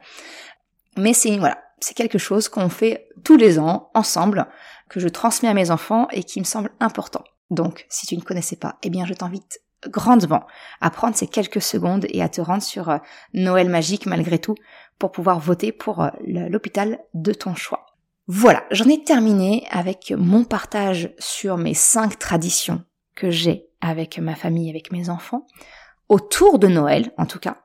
Mais 0.98 1.14
c'est 1.14 1.38
voilà, 1.38 1.58
c'est 1.80 1.96
quelque 1.96 2.18
chose 2.18 2.50
qu'on 2.50 2.70
fait 2.70 3.08
tous 3.24 3.38
les 3.38 3.60
ans 3.60 3.90
ensemble, 3.94 4.48
que 4.90 5.00
je 5.00 5.08
transmets 5.08 5.50
à 5.50 5.54
mes 5.54 5.72
enfants 5.72 6.08
et 6.12 6.24
qui 6.24 6.40
me 6.40 6.46
semble 6.46 6.72
important. 6.80 7.24
Donc, 7.50 7.86
si 7.90 8.08
tu 8.08 8.16
ne 8.16 8.22
connaissais 8.22 8.56
pas, 8.56 8.78
eh 8.84 8.90
bien, 8.90 9.06
je 9.06 9.14
t'invite 9.14 9.62
grandement 9.88 10.46
à 10.80 10.90
prendre 10.90 11.16
ces 11.16 11.28
quelques 11.28 11.62
secondes 11.62 12.06
et 12.10 12.22
à 12.22 12.30
te 12.30 12.42
rendre 12.42 12.62
sur 12.62 12.90
euh, 12.90 12.98
Noël 13.34 13.70
magique 13.70 14.06
malgré 14.06 14.40
tout 14.40 14.56
pour 15.00 15.12
pouvoir 15.12 15.40
voter 15.40 15.72
pour 15.72 16.04
euh, 16.04 16.10
l'hôpital 16.22 17.00
de 17.14 17.34
ton 17.34 17.56
choix. 17.56 17.86
Voilà, 18.28 18.64
j'en 18.72 18.88
ai 18.88 19.04
terminé 19.04 19.68
avec 19.72 20.14
mon 20.16 20.44
partage 20.44 21.14
sur 21.18 21.58
mes 21.58 21.74
cinq 21.74 22.20
traditions 22.20 22.84
que 23.16 23.32
j'ai 23.32 23.68
avec 23.82 24.20
ma 24.20 24.36
famille, 24.36 24.70
avec 24.70 24.92
mes 24.92 25.10
enfants, 25.10 25.48
autour 26.08 26.60
de 26.60 26.68
Noël 26.68 27.12
en 27.18 27.26
tout 27.26 27.40
cas. 27.40 27.64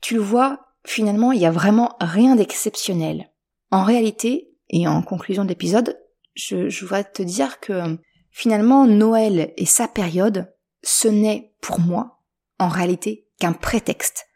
Tu 0.00 0.14
le 0.14 0.20
vois, 0.20 0.60
finalement, 0.84 1.32
il 1.32 1.40
y 1.40 1.46
a 1.46 1.50
vraiment 1.50 1.96
rien 2.00 2.36
d'exceptionnel. 2.36 3.30
En 3.70 3.84
réalité, 3.84 4.50
et 4.70 4.86
en 4.86 5.02
conclusion 5.02 5.44
de 5.44 5.48
l'épisode, 5.48 5.98
je, 6.34 6.68
je 6.68 7.02
te 7.12 7.22
dire 7.22 7.60
que 7.60 7.98
finalement, 8.30 8.86
Noël 8.86 9.52
et 9.56 9.66
sa 9.66 9.88
période, 9.88 10.54
ce 10.82 11.08
n'est 11.08 11.52
pour 11.60 11.80
moi, 11.80 12.20
en 12.58 12.68
réalité, 12.68 13.26
qu'un 13.38 13.52
prétexte 13.52 14.26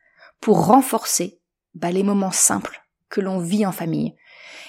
pour 0.41 0.67
renforcer 0.67 1.41
bah, 1.75 1.91
les 1.91 2.03
moments 2.03 2.33
simples 2.33 2.83
que 3.09 3.21
l'on 3.21 3.39
vit 3.39 3.67
en 3.67 3.73
famille. 3.73 4.17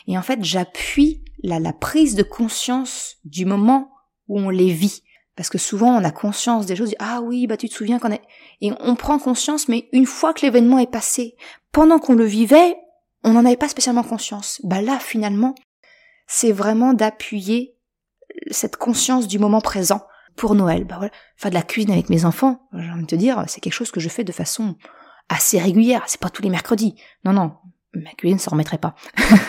Et 0.08 0.18
en 0.18 0.22
fait, 0.22 0.44
j'appuie 0.44 1.24
la, 1.42 1.60
la 1.60 1.74
prise 1.74 2.16
de 2.16 2.24
conscience 2.24 3.18
du 3.26 3.46
moment 3.46 3.92
où 4.28 4.40
on 4.40 4.50
les 4.50 4.72
vit. 4.72 5.04
Parce 5.36 5.50
que 5.50 5.58
souvent, 5.58 5.96
on 5.96 6.04
a 6.04 6.12
conscience 6.12 6.66
des 6.66 6.76
choses, 6.76 6.94
ah 7.00 7.22
oui, 7.22 7.48
bah 7.48 7.58
tu 7.58 7.68
te 7.68 7.74
souviens 7.74 8.00
qu'on 8.00 8.12
est... 8.12 8.22
Et 8.62 8.72
on 8.80 8.96
prend 8.96 9.18
conscience, 9.18 9.68
mais 9.68 9.90
une 9.92 10.06
fois 10.06 10.34
que 10.34 10.42
l'événement 10.42 10.78
est 10.78 10.92
passé, 10.92 11.36
pendant 11.72 11.98
qu'on 11.98 12.14
le 12.14 12.26
vivait, 12.26 12.76
on 13.24 13.32
n'en 13.34 13.46
avait 13.46 13.58
pas 13.58 13.70
spécialement 13.70 14.04
conscience. 14.04 14.62
Bah 14.64 14.82
là, 14.82 15.00
finalement, 15.00 15.56
c'est 16.28 16.52
vraiment 16.52 16.94
d'appuyer 16.94 17.76
cette 18.52 18.78
conscience 18.78 19.28
du 19.28 19.40
moment 19.40 19.62
présent 19.62 20.06
pour 20.36 20.56
Noël. 20.56 20.84
Bah 20.86 20.96
voilà, 20.98 21.14
faire 21.38 21.52
de 21.52 21.56
la 21.56 21.64
cuisine 21.64 21.92
avec 21.92 22.10
mes 22.10 22.26
enfants, 22.26 22.68
j'ai 22.74 22.90
envie 22.90 23.02
de 23.02 23.08
te 23.08 23.16
dire, 23.16 23.44
c'est 23.48 23.62
quelque 23.62 23.74
chose 23.74 23.92
que 23.92 24.00
je 24.00 24.10
fais 24.10 24.24
de 24.24 24.32
façon 24.32 24.76
assez 25.30 25.60
régulière. 25.60 26.04
C'est 26.08 26.20
pas 26.20 26.30
tous 26.30 26.42
les 26.42 26.50
mercredis. 26.50 26.96
Non, 27.24 27.34
non, 27.34 27.54
ma 27.94 28.12
cuisine 28.12 28.40
s'en 28.40 28.52
remettrait 28.52 28.78
pas. 28.78 28.96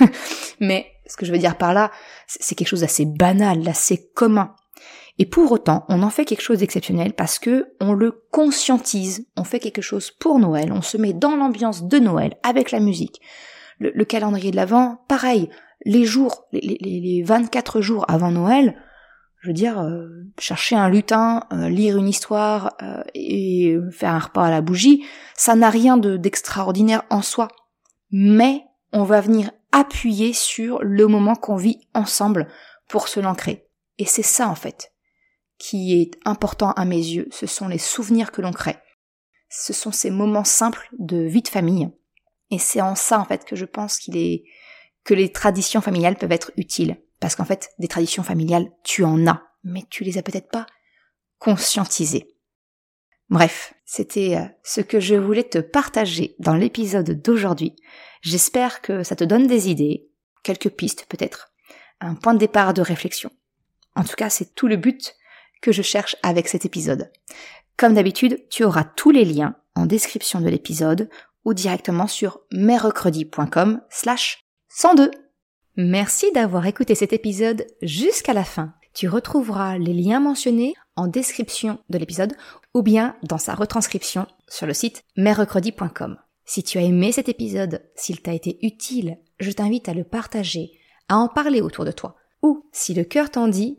Mais 0.61 0.87
ce 1.07 1.17
que 1.17 1.27
je 1.27 1.33
veux 1.33 1.39
dire 1.39 1.57
par 1.57 1.75
là, 1.75 1.91
c'est 2.27 2.55
quelque 2.55 2.69
chose 2.69 2.81
d'assez 2.81 3.05
banal, 3.05 3.63
d'assez 3.63 4.11
commun. 4.15 4.55
Et 5.19 5.27
pour 5.27 5.53
autant, 5.53 5.85
on 5.89 6.03
en 6.03 6.11
fait 6.11 6.25
quelque 6.25 6.43
chose 6.43 6.59
d'exceptionnel 6.59 7.13
parce 7.13 7.39
que 7.39 7.73
on 7.81 7.93
le 7.93 8.25
conscientise, 8.33 9.29
on 9.37 9.45
fait 9.45 9.61
quelque 9.61 9.83
chose 9.83 10.11
pour 10.11 10.39
Noël, 10.39 10.73
on 10.73 10.83
se 10.83 10.97
met 10.97 11.13
dans 11.13 11.37
l'ambiance 11.37 11.85
de 11.85 11.99
Noël 11.99 12.35
avec 12.43 12.73
la 12.73 12.81
musique. 12.81 13.21
Le, 13.79 14.05
calendrier 14.05 14.51
de 14.51 14.57
l'Avent, 14.57 15.05
pareil, 15.09 15.51
les 15.85 16.05
jours, 16.05 16.47
les, 16.53 16.79
les, 16.81 17.23
24 17.23 17.81
jours 17.81 18.05
avant 18.09 18.31
Noël, 18.31 18.81
je 19.41 19.49
veux 19.49 19.55
dire, 19.55 19.81
euh, 19.81 20.09
chercher 20.39 20.75
un 20.77 20.89
lutin, 20.89 21.43
euh, 21.53 21.69
lire 21.69 21.99
une 21.99 22.09
histoire 22.09 22.77
euh, 22.83 23.03
et 23.15 23.77
faire 23.91 24.15
un 24.15 24.21
repas 24.21 24.47
à 24.47 24.51
la 24.51 24.63
bougie, 24.63 25.05
ça 25.37 25.55
n'a 25.55 25.71
rien 25.71 25.97
d'extraordinaire 25.97 27.03
en 27.11 27.21
soi. 27.21 27.49
Mais 28.11 28.63
on 28.93 29.03
va 29.03 29.21
venir 29.21 29.51
appuyer 29.71 30.33
sur 30.33 30.79
le 30.83 31.07
moment 31.09 31.35
qu'on 31.35 31.57
vit 31.57 31.81
ensemble 31.95 32.49
pour 32.89 33.09
se 33.09 33.21
l'ancrer. 33.21 33.67
Et 33.99 34.07
c'est 34.07 34.23
ça 34.23 34.49
en 34.49 34.55
fait 34.55 34.94
qui 35.65 35.99
est 35.99 36.19
important 36.27 36.73
à 36.73 36.85
mes 36.85 36.99
yeux, 36.99 37.27
ce 37.31 37.47
sont 37.47 37.69
les 37.69 37.79
souvenirs 37.79 38.33
que 38.33 38.43
l'on 38.43 38.53
crée. 38.53 38.77
Ce 39.49 39.73
sont 39.73 39.93
ces 39.93 40.11
moments 40.11 40.45
simples 40.45 40.91
de 40.99 41.17
vie 41.17 41.41
de 41.41 41.49
famille. 41.49 41.91
Et 42.51 42.59
c'est 42.59 42.83
en 42.83 42.95
ça, 42.95 43.19
en 43.19 43.25
fait, 43.25 43.47
que 43.47 43.57
je 43.57 43.65
pense 43.65 43.97
qu'il 43.97 44.19
est, 44.19 44.45
que 45.05 45.15
les 45.15 45.33
traditions 45.33 45.81
familiales 45.81 46.17
peuvent 46.17 46.33
être 46.33 46.53
utiles. 46.59 46.99
Parce 47.19 47.35
qu'en 47.35 47.47
fait, 47.47 47.71
des 47.79 47.89
traditions 47.89 48.23
familiales, 48.23 48.71
tu 48.83 49.05
en 49.05 49.27
as, 49.27 49.43
mais 49.63 49.85
tu 49.89 50.05
les 50.05 50.19
as 50.19 50.23
peut-être 50.23 50.51
pas 50.51 50.67
conscientisées. 51.39 52.37
Bref, 53.31 53.73
c'était 53.87 54.37
euh, 54.37 54.45
ce 54.65 54.83
que 54.83 55.01
je 55.01 55.15
voulais 55.15 55.45
te 55.45 55.59
partager 55.59 56.37
dans 56.41 56.57
l'épisode 56.57 57.23
d'aujourd'hui. 57.23 57.75
J'espère 58.21 58.83
que 58.83 59.03
ça 59.03 59.17
te 59.17 59.25
donne 59.25 59.47
des 59.47 59.71
idées, 59.71 60.11
quelques 60.43 60.69
pistes 60.69 61.07
peut-être, 61.09 61.55
un 62.01 62.17
point 62.17 62.35
de 62.35 62.39
départ 62.39 62.75
de 62.75 62.83
réflexion. 62.83 63.31
En 63.97 64.05
tout 64.05 64.17
cas, 64.17 64.29
c'est 64.29 64.55
tout 64.55 64.67
le 64.67 64.77
but 64.77 65.17
que 65.61 65.73
je 65.73 65.83
cherche 65.83 66.17
avec 66.23 66.49
cet 66.49 66.65
épisode. 66.65 67.11
Comme 67.77 67.95
d'habitude, 67.95 68.41
tu 68.51 68.65
auras 68.65 68.85
tous 68.85 69.11
les 69.11 69.25
liens 69.25 69.57
en 69.75 69.87
description 69.87 70.41
de 70.41 70.49
l'épisode 70.49 71.09
ou 71.45 71.55
directement 71.55 72.07
sur 72.07 72.41
mercredi.com 72.53 73.81
slash 73.91 74.45
102. 74.69 75.11
Merci 75.77 76.31
d'avoir 76.33 76.67
écouté 76.67 76.95
cet 76.95 77.13
épisode 77.13 77.67
jusqu'à 77.83 78.33
la 78.33 78.45
fin. 78.45 78.75
Tu 78.93 79.09
retrouveras 79.09 79.77
les 79.77 79.93
liens 79.93 80.21
mentionnés 80.21 80.75
en 80.95 81.09
description 81.09 81.79
de 81.91 81.99
l'épisode 81.99 82.35
ou 82.75 82.83
bien 82.83 83.17
dans 83.25 83.39
sa 83.39 83.55
retranscription 83.55 84.27
sur 84.49 84.67
le 84.67 84.75
site 84.75 85.03
mercredi.com. 85.17 86.17
Si 86.45 86.63
tu 86.63 86.79
as 86.79 86.83
aimé 86.83 87.11
cet 87.11 87.29
épisode, 87.29 87.83
s'il 87.97 88.21
t'a 88.21 88.35
été 88.35 88.65
utile, 88.65 89.19
je 89.41 89.51
t'invite 89.51 89.89
à 89.89 89.95
le 89.95 90.05
partager, 90.05 90.73
à 91.09 91.17
en 91.17 91.29
parler 91.29 91.61
autour 91.61 91.85
de 91.85 91.91
toi. 91.91 92.17
Ou, 92.43 92.69
si 92.73 92.95
le 92.95 93.05
cœur 93.05 93.31
t'en 93.31 93.49
dit, 93.49 93.79